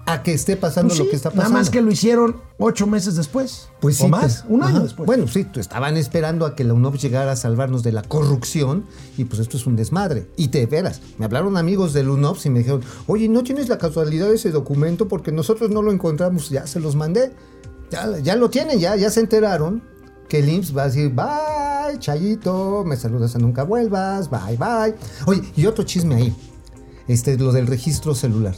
[0.07, 1.59] a que esté pasando Pues lo que está Nada pasando.
[1.59, 3.69] más que lo hicieron ocho meses después.
[3.79, 4.85] Pues o sí, más, pues, un año ajá.
[4.85, 5.07] después.
[5.07, 8.87] Bueno, sí, estaban esperando a que la UNOPS llegara a salvarnos de la corrupción
[9.19, 10.27] y pues esto es un desmadre.
[10.37, 13.77] Y te veras, me hablaron amigos del UNOPS y me dijeron, oye, ¿no tienes la
[13.77, 15.09] casualidad de ese documento?
[15.09, 17.33] Porque nosotros no lo encontramos, ya se los mandé.
[17.91, 19.83] Ya, ya lo tienen, ya, ya se enteraron
[20.29, 24.95] que el IMSS va a decir, bye, Chayito, me saludas a nunca vuelvas, bye, bye.
[25.27, 26.37] Oye, y otro chisme ahí,
[27.07, 28.55] este, lo del registro celular.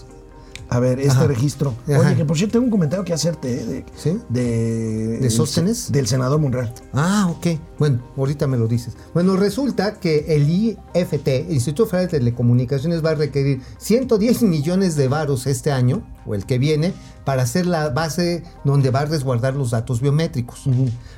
[0.70, 1.26] A ver, este Ajá.
[1.26, 1.74] registro.
[1.88, 1.98] Ajá.
[1.98, 3.64] Oye, que por cierto tengo un comentario que hacerte, ¿eh?
[3.64, 4.18] De, ¿Sí?
[4.28, 5.90] de, ¿De Sóstenes?
[5.90, 6.72] Del senador Monreal.
[6.92, 7.58] Ah, ok.
[7.78, 8.94] Bueno, ahorita me lo dices.
[9.12, 14.94] Bueno, resulta que el IFT, el Instituto Federal de Telecomunicaciones, va a requerir 110 millones
[14.94, 16.94] de varos este año, o el que viene,
[17.24, 20.64] para hacer la base donde va a resguardar los datos biométricos.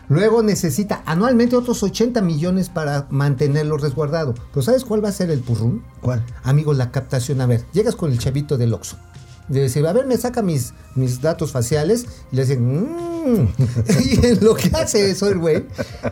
[0.09, 4.35] Luego necesita anualmente otros 80 millones para mantenerlo resguardado.
[4.53, 5.85] Pero ¿sabes cuál va a ser el purrún?
[6.01, 6.25] ¿Cuál?
[6.43, 7.41] Amigos, la captación.
[7.43, 8.97] A ver, llegas con el chavito del Oxxo.
[9.49, 12.07] Le dice, a ver, me saca mis, mis datos faciales.
[12.31, 13.49] Y le dicen, "Mm".
[14.05, 15.65] y en lo que hace eso el güey,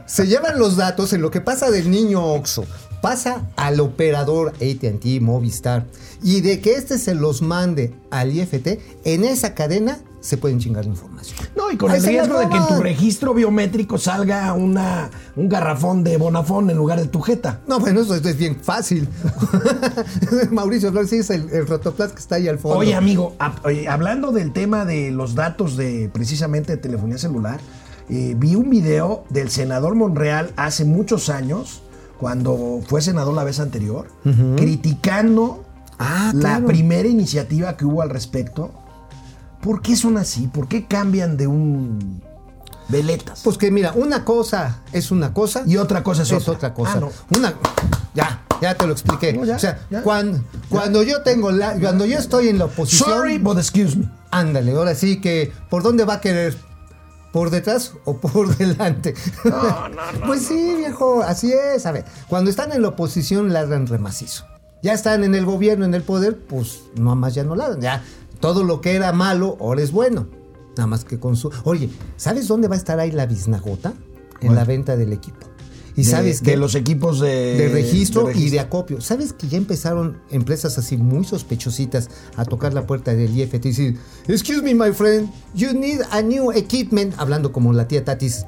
[0.07, 2.65] se llevan los datos en lo que pasa del niño Oxxo.
[3.01, 5.87] Pasa al operador ATT, Movistar.
[6.23, 10.85] Y de que este se los mande al IFT, en esa cadena se pueden chingar
[10.85, 11.39] la información.
[11.57, 16.05] No, y con el riesgo de que en tu registro biométrico salga una, un garrafón
[16.05, 17.61] de Bonafón en lugar de tu jeta.
[17.67, 19.09] No, bueno, eso es bien fácil.
[20.51, 22.79] Mauricio Flores es el, el rotoplas que está ahí al fondo.
[22.79, 27.61] Oye, amigo, a- oye, hablando del tema de los datos de precisamente de telefonía celular,
[28.09, 31.83] eh, vi un video del senador Monreal hace muchos años,
[32.19, 34.07] cuando fue senador la vez anterior,
[34.57, 35.65] criticando
[36.03, 38.71] Ah, la primera iniciativa que hubo al respecto.
[39.63, 40.47] ¿Por qué son así?
[40.49, 42.23] ¿Por qué cambian de un
[42.89, 43.43] veletas?
[43.45, 46.95] Pues que mira, una cosa es una cosa y otra cosa es, es otra cosa.
[46.97, 47.11] Ah, no.
[47.37, 47.55] Una
[48.15, 49.33] ya, ya te lo expliqué.
[49.33, 50.03] No, ya, o sea, ya.
[50.03, 54.11] cuando, cuando yo tengo la, cuando yo estoy en la oposición, Sorry, but excuse me.
[54.31, 56.57] ándale, ahora sí que ¿por dónde va a querer?
[57.33, 59.15] ¿Por detrás o por delante?
[59.45, 61.87] No, no, no, pues sí, viejo, así es.
[61.87, 64.47] A ver, cuando están en la oposición ladran remacizo.
[64.83, 67.83] Ya están en el gobierno, en el poder, pues no más ya no ladran.
[67.83, 68.03] Ya
[68.41, 70.27] todo lo que era malo ahora es bueno.
[70.77, 71.51] Nada más que con su.
[71.65, 73.93] Oye, ¿sabes dónde va a estar ahí la biznagota?
[74.41, 75.47] En la venta del equipo.
[75.97, 79.01] Y De- sabes de que los equipos de, de registro, de y de acopio.
[79.03, 83.69] ¿Sabes que ya empezaron empresas así muy sospechositas a tocar la puerta del IFT y
[83.69, 88.47] decir, excuse me my friend, you need a new equipment, hablando como la tía Tatis,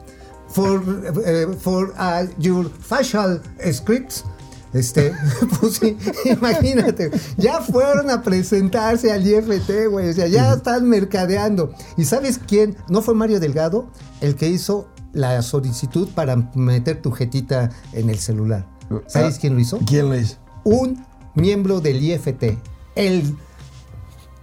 [0.49, 0.81] for,
[1.27, 4.25] eh, for uh, your facial scripts?
[4.73, 5.13] Este,
[5.61, 11.73] pues sí, imagínate, ya fueron a presentarse al IFT, güey, o sea, ya están mercadeando.
[11.97, 12.77] ¿Y sabes quién?
[12.89, 13.89] ¿No fue Mario Delgado
[14.21, 18.67] el que hizo la solicitud para meter tu jetita en el celular?
[19.07, 19.79] ¿Sabes Ah, quién lo hizo?
[19.87, 20.37] ¿Quién lo hizo?
[20.65, 21.05] Un
[21.35, 22.59] miembro del IFT,
[22.95, 23.37] el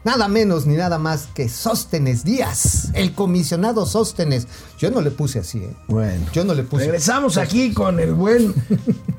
[0.03, 4.47] nada menos ni nada más que Sóstenes Díaz, el comisionado Sóstenes.
[4.77, 5.75] Yo no le puse así, ¿eh?
[5.87, 6.25] Bueno.
[6.33, 6.85] Yo no le puse.
[6.85, 8.53] Regresamos aquí con el buen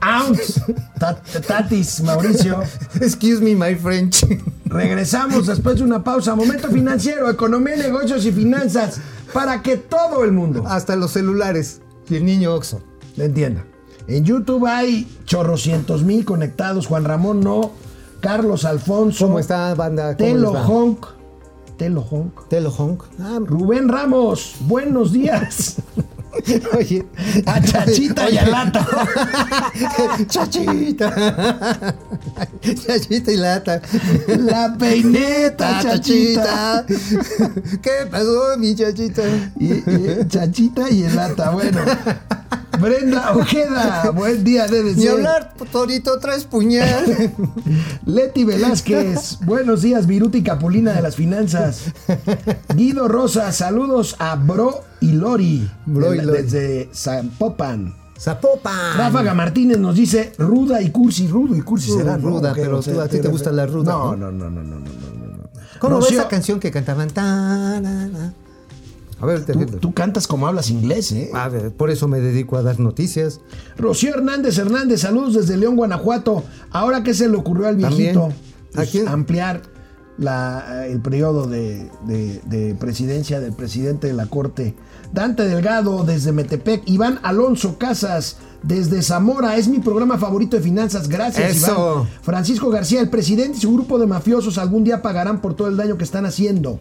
[0.03, 0.62] Ounce
[0.99, 2.62] Tat- Tatis Mauricio.
[3.01, 4.24] Excuse me, my French.
[4.64, 6.35] Regresamos después de una pausa.
[6.35, 9.01] Momento financiero, economía, negocios y finanzas
[9.33, 11.81] para que todo el mundo Hasta los celulares.
[12.09, 12.83] Y el niño Oxo.
[13.16, 13.64] le entienda.
[14.09, 16.87] En YouTube hay chorrocientos mil conectados.
[16.87, 17.70] Juan Ramón no.
[18.21, 19.27] Carlos Alfonso.
[19.27, 20.16] ¿Cómo está, banda?
[20.16, 20.66] ¿Cómo Telo les va?
[20.66, 21.07] Honk.
[21.77, 22.49] Telo Honk.
[22.49, 23.05] Telo Honk.
[23.21, 24.57] Ah, Rubén Ramos.
[24.61, 25.77] Buenos días.
[26.79, 27.05] oye.
[27.47, 28.87] A Chachita y a Lata.
[30.29, 31.95] Chachita.
[32.87, 33.81] Chachita y lata.
[34.29, 36.85] La peineta, Ah, Chachita.
[36.87, 39.23] ¿Qué pasó, mi chachita?
[39.59, 41.51] Y, y- Chachita y el Lata.
[41.51, 41.81] Bueno.
[42.81, 44.11] Brenda Ojeda.
[44.14, 44.97] Buen día, DDC.
[44.97, 47.33] Ni hablar, Torito, traes puñal.
[48.07, 51.93] Leti Velázquez, buenos días, Viruti Capulina de las finanzas.
[52.74, 56.43] Guido Rosa, saludos a Bro y Lori, Bro y de- Lori.
[56.43, 57.95] desde Zapopan.
[58.18, 58.99] Zapopan.
[58.99, 62.16] Ráfaga Martínez nos dice ruda y cursi, rudo y cursi será.
[62.18, 64.31] ruda, pero tú- a ti te gusta la ruda, No, ¿no?
[64.31, 65.51] no, no, no, no, no, no.
[65.78, 67.09] ¿Cómo Rocío, esa canción que cantaban?
[67.09, 68.35] Tarara.
[69.21, 71.31] A ver, te Tú, tú cantas como hablas inglés, ¿eh?
[71.35, 73.41] A ver, por eso me dedico a dar noticias.
[73.77, 76.43] Rocío Hernández Hernández, saludos desde León, Guanajuato.
[76.71, 78.27] Ahora, ¿qué se le ocurrió al viejito?
[78.27, 78.33] ¿A
[78.77, 79.09] Pues, quién?
[79.09, 79.62] ampliar
[80.16, 84.75] la, el periodo de, de- de presidencia del presidente de la Corte.
[85.12, 86.83] Dante Delgado desde Metepec.
[86.87, 89.57] Iván Alonso Casas desde Zamora.
[89.57, 91.09] Es mi programa favorito de finanzas.
[91.09, 92.03] Gracias, Eso.
[92.05, 92.09] Iván.
[92.23, 95.77] Francisco García, el presidente y su grupo de mafiosos algún día pagarán por todo el
[95.77, 96.79] daño que están haciendo.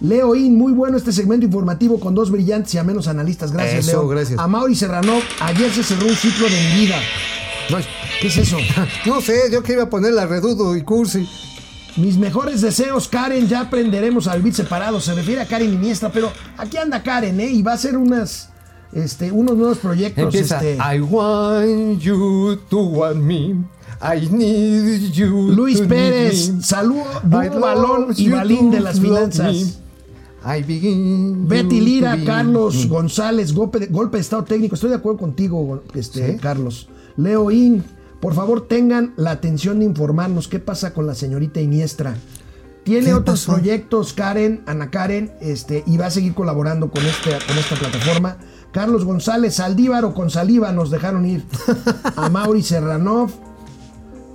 [0.00, 3.52] Leoín, muy bueno este segmento informativo con dos brillantes y a menos analistas.
[3.52, 4.08] Gracias, Eso, Leo.
[4.08, 4.38] gracias.
[4.38, 6.96] A Mauri Serrano, ayer se cerró un ciclo de mi vida.
[8.20, 8.56] ¿Qué es eso?
[9.06, 11.28] No sé, yo que iba a poner la redudo y cursi.
[11.96, 15.04] Mis mejores deseos, Karen, ya aprenderemos a vivir separados.
[15.04, 17.50] Se refiere a Karen Iniestra, pero aquí anda Karen, ¿eh?
[17.50, 18.48] Y va a hacer unas,
[18.92, 20.24] este, unos nuevos proyectos.
[20.24, 20.56] Empieza.
[20.56, 23.56] este, I want you to want me.
[24.02, 25.50] I need you.
[25.50, 29.52] Luis to Pérez, saludo, Balón y Balín de las finanzas.
[29.54, 29.89] me.
[30.44, 34.74] I begin Betty Lira, Carlos González, golpe de, golpe de estado técnico.
[34.74, 36.38] Estoy de acuerdo contigo, este, ¿Sí?
[36.38, 36.88] Carlos.
[37.16, 37.84] Leo In,
[38.20, 42.16] por favor tengan la atención de informarnos qué pasa con la señorita Iniestra.
[42.84, 43.52] Tiene ¿Qué otros pasó?
[43.52, 48.38] proyectos, Karen, Ana Karen, este, y va a seguir colaborando con, este, con esta plataforma.
[48.72, 51.44] Carlos González, Saldívar o con saliva nos dejaron ir.
[52.16, 53.30] A Mauri Serranov,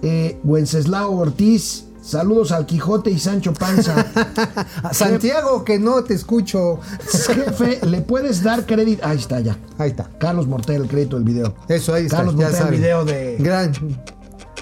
[0.04, 4.06] eh, Wenceslao Ortiz, saludos al Quijote y Sancho Panza.
[4.84, 6.80] A Santiago, que no te escucho.
[7.28, 9.06] Jefe, ¿le puedes dar crédito?
[9.06, 9.58] Ahí está ya.
[9.78, 10.10] Ahí está.
[10.20, 11.56] Carlos Mortel, el crédito del video.
[11.68, 12.18] Eso, ahí está.
[12.18, 13.38] Carlos ya Mortel, el video de.
[13.40, 13.74] Gran.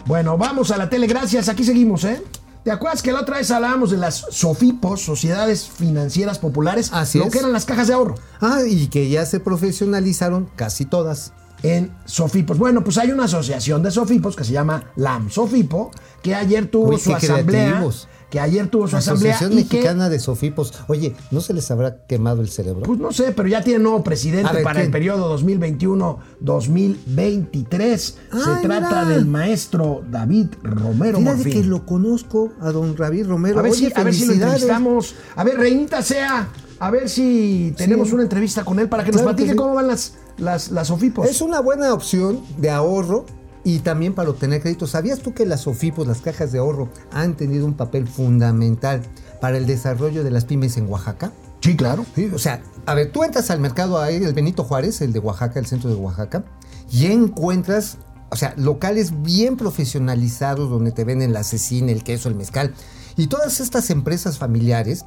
[0.06, 1.50] Bueno, vamos a la tele, gracias.
[1.50, 2.22] Aquí seguimos, ¿eh?
[2.64, 6.92] ¿Te acuerdas que la otra vez hablábamos de las SOFIPOS, Sociedades Financieras Populares?
[6.94, 7.32] Así lo es.
[7.32, 8.16] que eran las cajas de ahorro.
[8.40, 11.34] Ah, y que ya se profesionalizaron casi todas.
[11.64, 12.58] En SOFIPOS.
[12.58, 15.92] Bueno, pues hay una asociación de SOFIPOS que se llama LAM SOFIPO,
[16.22, 17.68] que ayer tuvo Uy, su asamblea.
[17.68, 18.10] creativos.
[18.30, 19.36] Que ayer tuvo su asamblea.
[19.36, 20.74] Asociación y que, Mexicana de Sofipos.
[20.88, 22.82] Oye, ¿no se les habrá quemado el cerebro?
[22.82, 27.98] Pues no sé, pero ya tiene nuevo presidente ver, para el periodo 2021-2023.
[27.98, 29.06] Se Ay, trata mira.
[29.06, 31.54] del maestro David Romero Mira de Morfín.
[31.54, 33.60] que lo conozco a don David Romero.
[33.60, 35.14] A ver, Oye, si, a ver si lo entrevistamos.
[35.36, 36.48] A ver, Reinita Sea,
[36.80, 38.16] a ver si tenemos Sí.
[38.16, 39.56] una entrevista con él para que nos que platique sí.
[39.56, 41.28] cómo van las, las, las OFIPOS.
[41.28, 43.26] Es una buena opción de ahorro
[43.64, 44.92] y también para obtener créditos.
[44.92, 49.02] ¿Sabías tú que las SOFIPOS, las cajas de ahorro, han tenido un papel fundamental
[49.40, 51.32] para el desarrollo de las pymes en Oaxaca?
[51.62, 52.06] Sí, claro.
[52.14, 55.20] Sí, o sea, a ver, tú entras al mercado ahí, el Benito Juárez, el de
[55.20, 56.44] Oaxaca, el centro de Oaxaca,
[56.92, 57.98] y encuentras,
[58.30, 62.74] o sea, locales bien profesionalizados donde te venden la cecina, el queso, el mezcal.
[63.16, 65.06] Y todas estas empresas familiares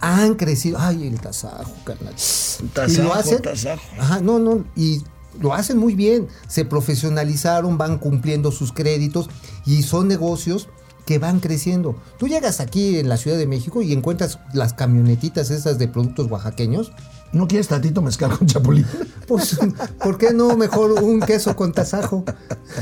[0.00, 0.78] han crecido.
[0.80, 2.14] Ay, el tasajo, carnal.
[2.88, 3.42] y lo hacen.
[3.42, 3.82] tasajo.
[3.98, 4.64] Ajá, no, no.
[4.76, 5.02] Y
[5.40, 6.28] lo hacen muy bien.
[6.48, 9.28] Se profesionalizaron, van cumpliendo sus créditos
[9.66, 10.68] y son negocios
[11.06, 11.96] que van creciendo.
[12.18, 16.30] Tú llegas aquí en la Ciudad de México y encuentras las camionetitas esas de productos
[16.30, 16.92] oaxaqueños.
[17.32, 18.86] ¿No quieres tantito mezcal con chapulín?
[19.26, 19.58] Pues,
[20.02, 22.24] ¿por qué no mejor un queso con tasajo?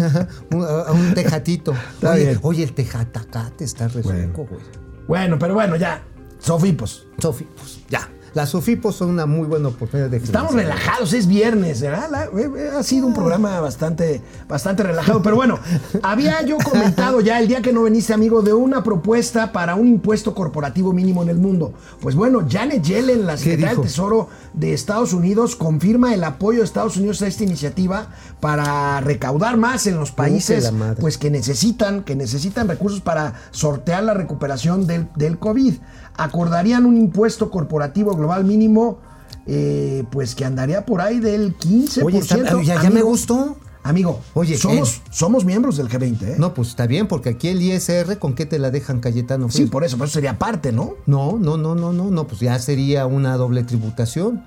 [0.52, 1.72] un, un tejatito.
[1.94, 2.38] Está oye, bien.
[2.42, 4.60] oye, el tejatacate está re rico, güey.
[5.08, 6.04] bueno, pero bueno, ya.
[6.46, 7.06] SOFIPOS.
[7.18, 8.08] Sofipos, ya.
[8.36, 12.28] Las Sofipos son una muy buena oportunidad de Estamos relajados, es viernes, ¿verdad?
[12.38, 15.22] Eh, ha sido un programa bastante, bastante relajado.
[15.22, 15.58] Pero bueno,
[16.02, 19.88] había yo comentado ya el día que no viniste, amigo, de una propuesta para un
[19.88, 21.72] impuesto corporativo mínimo en el mundo.
[22.02, 23.80] Pues bueno, Janet Yellen, la secretaria del?
[23.80, 28.08] Tesoro de Estados Unidos, confirma el apoyo de Estados Unidos a esta iniciativa
[28.40, 30.70] para recaudar más en los países
[31.00, 35.76] pues, que necesitan, que necesitan recursos para sortear la recuperación del, del COVID.
[36.16, 38.98] Acordarían un impuesto corporativo global mínimo,
[39.46, 42.04] eh, pues que andaría por ahí del 15%.
[42.04, 43.56] Oye, está- ya, ya me gustó.
[43.82, 46.34] Amigo, Oye, somos, somos miembros del G20, ¿eh?
[46.38, 49.48] No, pues está bien, porque aquí el ISR, ¿con qué te la dejan Cayetano?
[49.48, 50.94] Sí, por eso, por eso sería parte, ¿no?
[51.06, 54.42] No, no, no, no, no, no, pues ya sería una doble tributación.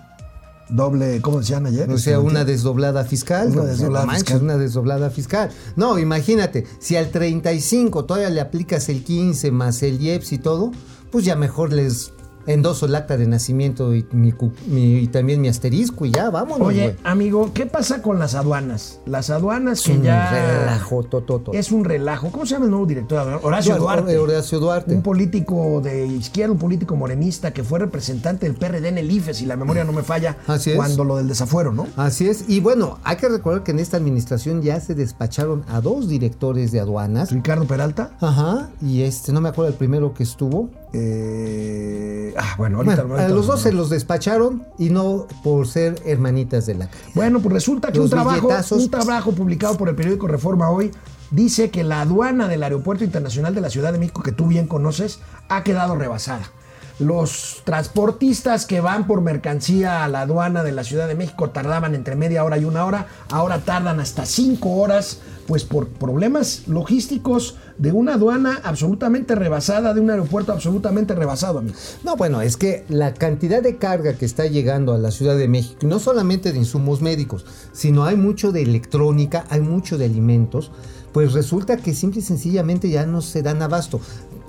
[0.70, 1.89] Doble, ¿cómo decían ayer?
[1.89, 3.47] O sea, Este, una desdoblada fiscal.
[3.51, 4.41] Una desdoblada no manches.
[4.41, 5.49] Una desdoblada fiscal.
[5.78, 10.72] No, imagínate, si al 35 todavía le aplicas el 15 más el IEPS y todo,
[11.12, 12.14] pues ya mejor les
[12.47, 16.32] endoso el acta de nacimiento y, mi cu- mi- y también mi asterisco y ya,
[16.32, 19.01] vámonos, Oye, amigo, ¿qué pasa con las aduanas?
[19.05, 20.32] Las aduanas Es que un ya...
[20.62, 21.53] relajo, tototo.
[21.53, 22.32] Es un relajo.
[22.32, 23.39] ¿Cómo se llama el nuevo director?
[23.43, 24.18] Horacio Duarte.
[24.18, 24.95] Horacio Duarte.
[24.95, 29.36] Un político de izquierda, un político morenista que fue representante del PRD en el IFE,
[29.36, 30.76] si la memoria no me falla, Así es.
[30.78, 31.86] cuando lo del desafuero, ¿no?
[31.97, 32.45] Así es.
[32.47, 36.72] Y bueno, hay que recordar que en esta administración ya se despacharon a dos directores
[36.72, 37.32] de aduanas.
[37.32, 38.12] Ricardo Peralta.
[38.22, 38.70] Ajá.
[38.82, 40.70] Y este, no me acuerdo el primero que estuvo.
[40.93, 45.67] Eh, ah, bueno, ahorita, Bueno, ahorita a los dos se los despacharon y no por
[45.67, 47.11] ser hermanitas de la caridad.
[47.13, 50.91] Bueno, pues resulta que un trabajo, un trabajo publicado por el periódico Reforma hoy
[51.31, 54.67] dice que la aduana del Aeropuerto Internacional de la Ciudad de México, que tú bien
[54.67, 56.51] conoces, ha quedado rebasada.
[56.97, 61.95] Los transportistas que van por mercancía a la aduana de la Ciudad de México tardaban
[61.95, 67.55] entre media hora y una hora, ahora tardan hasta cinco horas, pues por problemas logísticos
[67.79, 71.75] de una aduana absolutamente rebasada, de un aeropuerto absolutamente rebasado, amigo.
[72.03, 75.47] No, bueno, es que la cantidad de carga que está llegando a la Ciudad de
[75.47, 80.69] México, no solamente de insumos médicos, sino hay mucho de electrónica, hay mucho de alimentos,
[81.13, 83.99] pues resulta que simple y sencillamente ya no se dan abasto.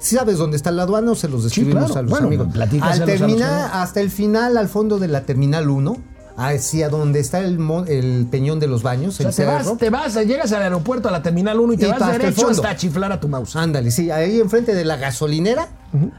[0.00, 2.00] ¿Sabes dónde está la aduana o se los describimos claro.
[2.00, 2.48] a los Bueno, amigos?
[2.82, 5.96] Al terminar, hasta el final, al fondo de la terminal 1,
[6.42, 9.90] hacia donde está el, mon- el peñón de los baños, O sea, te vas, te
[9.90, 12.76] vas, llegas al aeropuerto, a la terminal 1 y te Y vas hasta derecho hasta
[12.76, 13.56] chiflar a tu mouse.
[13.56, 15.68] Ándale, sí, ahí enfrente de la gasolinera,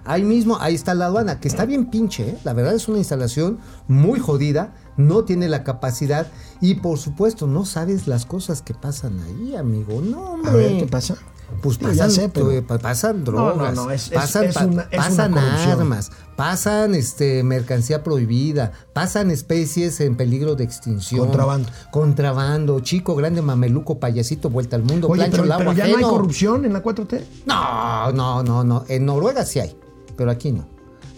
[0.05, 2.37] ahí mismo, ahí está la aduana, que está bien pinche, ¿eh?
[2.43, 3.57] la verdad es una instalación
[3.87, 6.27] muy jodida, no tiene la capacidad
[6.59, 10.51] y por supuesto no sabes las cosas que pasan ahí, amigo, no, hombre.
[10.51, 11.15] A ver, ¿qué pasa?
[11.61, 12.49] Pues pasan, sé, pero-
[12.79, 15.71] pasan no, drogas, no, es- es- pasan, es pa- una- es una pasan corrupción.
[15.71, 21.21] armas, pasan este mercancía prohibida, pasan especies en peligro de extinción.
[21.27, 21.69] Contrabando.
[21.91, 25.91] Contrabando, chico, grande, mameluco, payasito, vuelta al mundo, Oye, plancho pero, al agua pero ya
[25.91, 27.23] no hay corrupción en la 4T.
[27.45, 28.85] No, no, no, no.
[28.87, 29.75] En Noruega sí hay,
[30.17, 30.67] pero aquí no.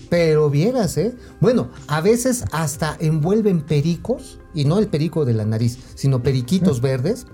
[0.10, 1.16] Pero vieras, ¿eh?
[1.42, 6.82] Bueno, a veces hasta envuelven pericos, y no el perico de la nariz, sino periquitos
[6.82, 7.26] verdes,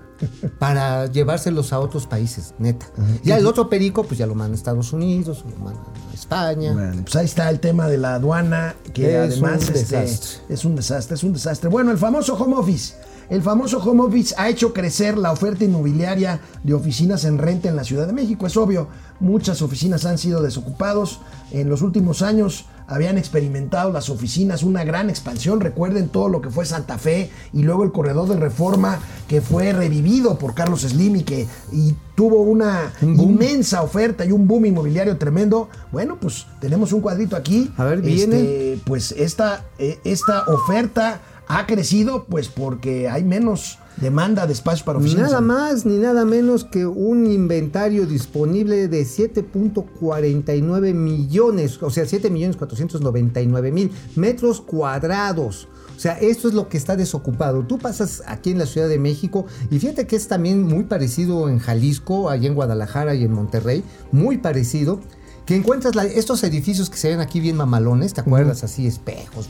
[0.58, 2.86] para llevárselos a otros países, neta.
[3.22, 6.72] Ya el otro perico, pues ya lo mandan a Estados Unidos, lo mandan a España.
[6.72, 10.40] Bueno, pues ahí está el tema de la aduana, que Es además un este, desastre.
[10.48, 11.68] es un desastre, es un desastre.
[11.70, 12.94] Bueno, el famoso home office.
[13.30, 17.76] El famoso home office ha hecho crecer la oferta inmobiliaria de oficinas en renta en
[17.76, 18.44] la Ciudad de México.
[18.44, 18.88] Es obvio,
[19.20, 21.20] muchas oficinas han sido desocupados.
[21.52, 25.60] En los últimos años habían experimentado las oficinas una gran expansión.
[25.60, 29.72] Recuerden todo lo que fue Santa Fe y luego el corredor de reforma que fue
[29.72, 35.18] revivido por Carlos Slim y que y tuvo una inmensa oferta y un boom inmobiliario
[35.18, 35.68] tremendo.
[35.92, 37.72] Bueno, pues tenemos un cuadrito aquí.
[37.76, 38.40] A ver, viene.
[38.40, 41.20] Este, pues esta, eh, esta oferta
[41.50, 45.30] ha crecido pues porque hay menos demanda de espacios para oficinas.
[45.30, 52.30] Nada más ni nada menos que un inventario disponible de 7.49 millones, o sea, 7
[52.30, 55.66] millones 499 mil metros cuadrados.
[55.96, 57.62] O sea, esto es lo que está desocupado.
[57.64, 61.48] Tú pasas aquí en la Ciudad de México y fíjate que es también muy parecido
[61.48, 63.82] en Jalisco, allá en Guadalajara y en Monterrey,
[64.12, 65.00] muy parecido.
[65.46, 68.62] Que encuentras la- estos edificios que se ven aquí bien mamalones, ¿te acuerdas?
[68.62, 69.48] Así, espejos,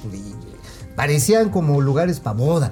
[0.96, 2.70] parecían como lugares para boda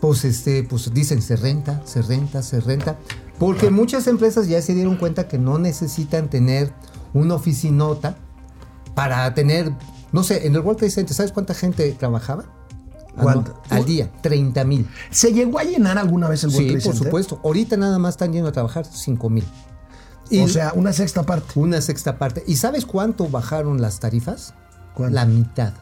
[0.00, 2.98] pues este, pues dicen se renta, se renta, se renta,
[3.38, 6.74] porque muchas empresas ya se dieron cuenta que no necesitan tener
[7.14, 8.18] una oficinota
[8.94, 9.72] para tener,
[10.12, 12.44] no sé, en el World Trade Center, ¿sabes cuánta gente trabajaba?
[12.44, 13.54] Ah, no, ¿Cuánta?
[13.70, 14.86] al día, 30 mil.
[15.10, 17.06] ¿Se llegó a llenar alguna vez el World Sí, Trade por Center?
[17.08, 17.40] supuesto.
[17.42, 19.44] Ahorita nada más están yendo a trabajar 5 mil.
[20.40, 21.58] O sea, una sexta parte.
[21.58, 22.42] Una sexta parte.
[22.46, 24.54] ¿Y sabes cuánto bajaron las tarifas?
[24.94, 25.14] ¿Cuánto?
[25.14, 25.74] La mitad.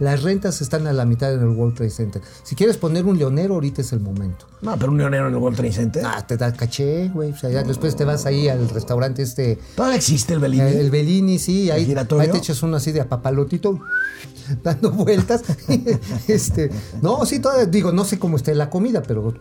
[0.00, 2.22] Las rentas están a la mitad en el World Trade Center.
[2.42, 4.46] Si quieres poner un leonero, ahorita es el momento.
[4.60, 6.02] No, pero un leonero en el World Trade Center.
[6.04, 7.30] Ah, te da caché, güey.
[7.30, 9.58] O sea, ya después te vas ahí al restaurante este.
[9.76, 10.68] Todavía existe el Bellini.
[10.68, 11.70] El Bellini, sí.
[11.70, 13.78] Ahí, ahí te echas uno así de apapalotito,
[14.64, 15.44] dando vueltas.
[16.28, 19.32] este, no, sí, todavía digo, no sé cómo esté la comida, pero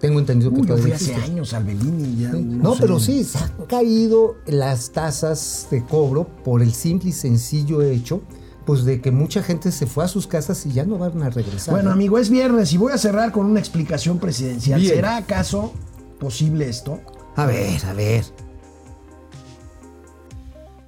[0.00, 1.30] tengo entendido que yo fui hace existe.
[1.30, 2.22] años al Bellini.
[2.22, 7.12] Ya, No, pero sí, se han caído las tasas de cobro por el simple y
[7.12, 8.22] sencillo hecho,
[8.64, 11.30] pues de que mucha gente se fue a sus casas y ya no van a
[11.30, 11.72] regresar.
[11.72, 11.94] Bueno, ¿no?
[11.94, 14.80] amigo, es viernes y voy a cerrar con una explicación presidencial.
[14.80, 14.94] Bien.
[14.94, 15.72] ¿Será acaso
[16.20, 17.00] posible esto?
[17.34, 18.24] A ver, a ver.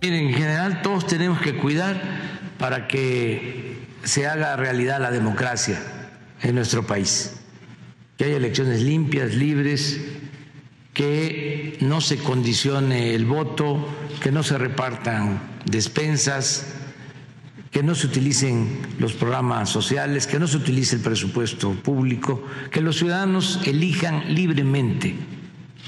[0.02, 2.00] Miren, en general todos tenemos que cuidar
[2.58, 5.78] para que se haga realidad la democracia
[6.42, 7.39] en nuestro país.
[8.20, 9.98] Que haya elecciones limpias, libres,
[10.92, 13.88] que no se condicione el voto,
[14.22, 16.66] que no se repartan despensas,
[17.70, 22.82] que no se utilicen los programas sociales, que no se utilice el presupuesto público, que
[22.82, 25.14] los ciudadanos elijan libremente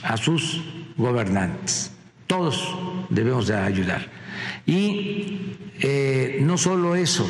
[0.03, 0.63] a sus
[0.97, 1.91] gobernantes.
[2.27, 2.75] Todos
[3.11, 4.11] debemos de ayudar.
[4.65, 7.29] Y eh, no solo eso,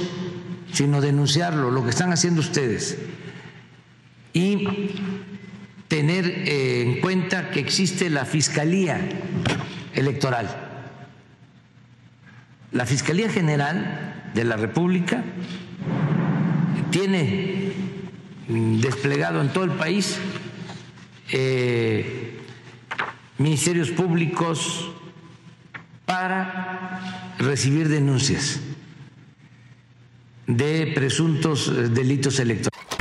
[0.72, 2.98] sino denunciarlo, lo que están haciendo ustedes.
[4.32, 4.66] Y
[5.88, 8.98] tener eh, en cuenta que existe la Fiscalía
[9.94, 10.48] Electoral.
[12.72, 15.22] La Fiscalía General de la República
[16.90, 17.72] tiene
[18.48, 20.18] mm, desplegado en todo el país
[21.30, 22.38] eh,
[23.38, 24.90] ministerios públicos
[26.06, 28.60] para recibir denuncias
[30.46, 32.91] de presuntos eh, delitos electorales.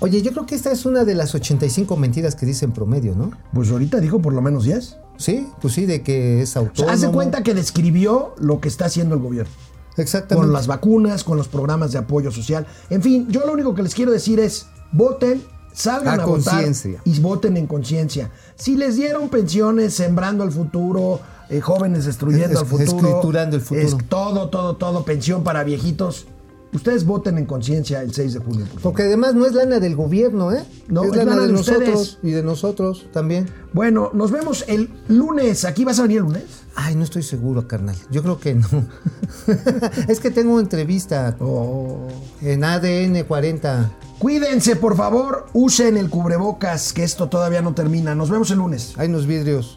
[0.00, 3.32] Oye, yo creo que esta es una de las 85 mentiras que dicen promedio, ¿no?
[3.52, 4.96] Pues ahorita dijo por lo menos 10.
[5.16, 6.84] Sí, pues sí, de que es O autónomo.
[6.86, 9.52] sea, haz de cuenta que describió lo que está haciendo el gobierno.
[9.96, 10.46] Exactamente.
[10.46, 12.66] Con las vacunas, con los programas de apoyo social.
[12.90, 15.42] En fin, yo lo único que les quiero decir es, voten,
[15.72, 17.00] salgan A a, votar conciencia.
[17.04, 18.30] y voten en conciencia.
[18.54, 21.18] Si les dieron pensiones sembrando el futuro,
[21.50, 23.84] eh, jóvenes destruyendo Es- el futuro, escriturando el futuro.
[23.88, 26.26] es todo, todo, todo, pensión para viejitos,
[26.72, 28.66] Ustedes voten en conciencia el 6 de junio.
[28.72, 28.82] por.
[28.82, 30.62] Porque además no es lana del gobierno, ¿eh?
[30.88, 33.48] No, es es lana, lana de, de nosotros y de nosotros también.
[33.72, 35.64] Bueno, nos vemos el lunes.
[35.64, 36.44] ¿Aquí vas a venir el lunes?
[36.74, 37.96] Ay, no estoy seguro, carnal.
[38.10, 38.68] Yo creo que no.
[40.08, 42.06] es que tengo entrevista Oh.
[42.42, 43.90] en ADN 40.
[44.18, 45.46] Cuídense, por favor.
[45.54, 48.14] Usen el cubrebocas, que esto todavía no termina.
[48.14, 48.92] Nos vemos el lunes.
[48.96, 49.76] Hay unos vidrios.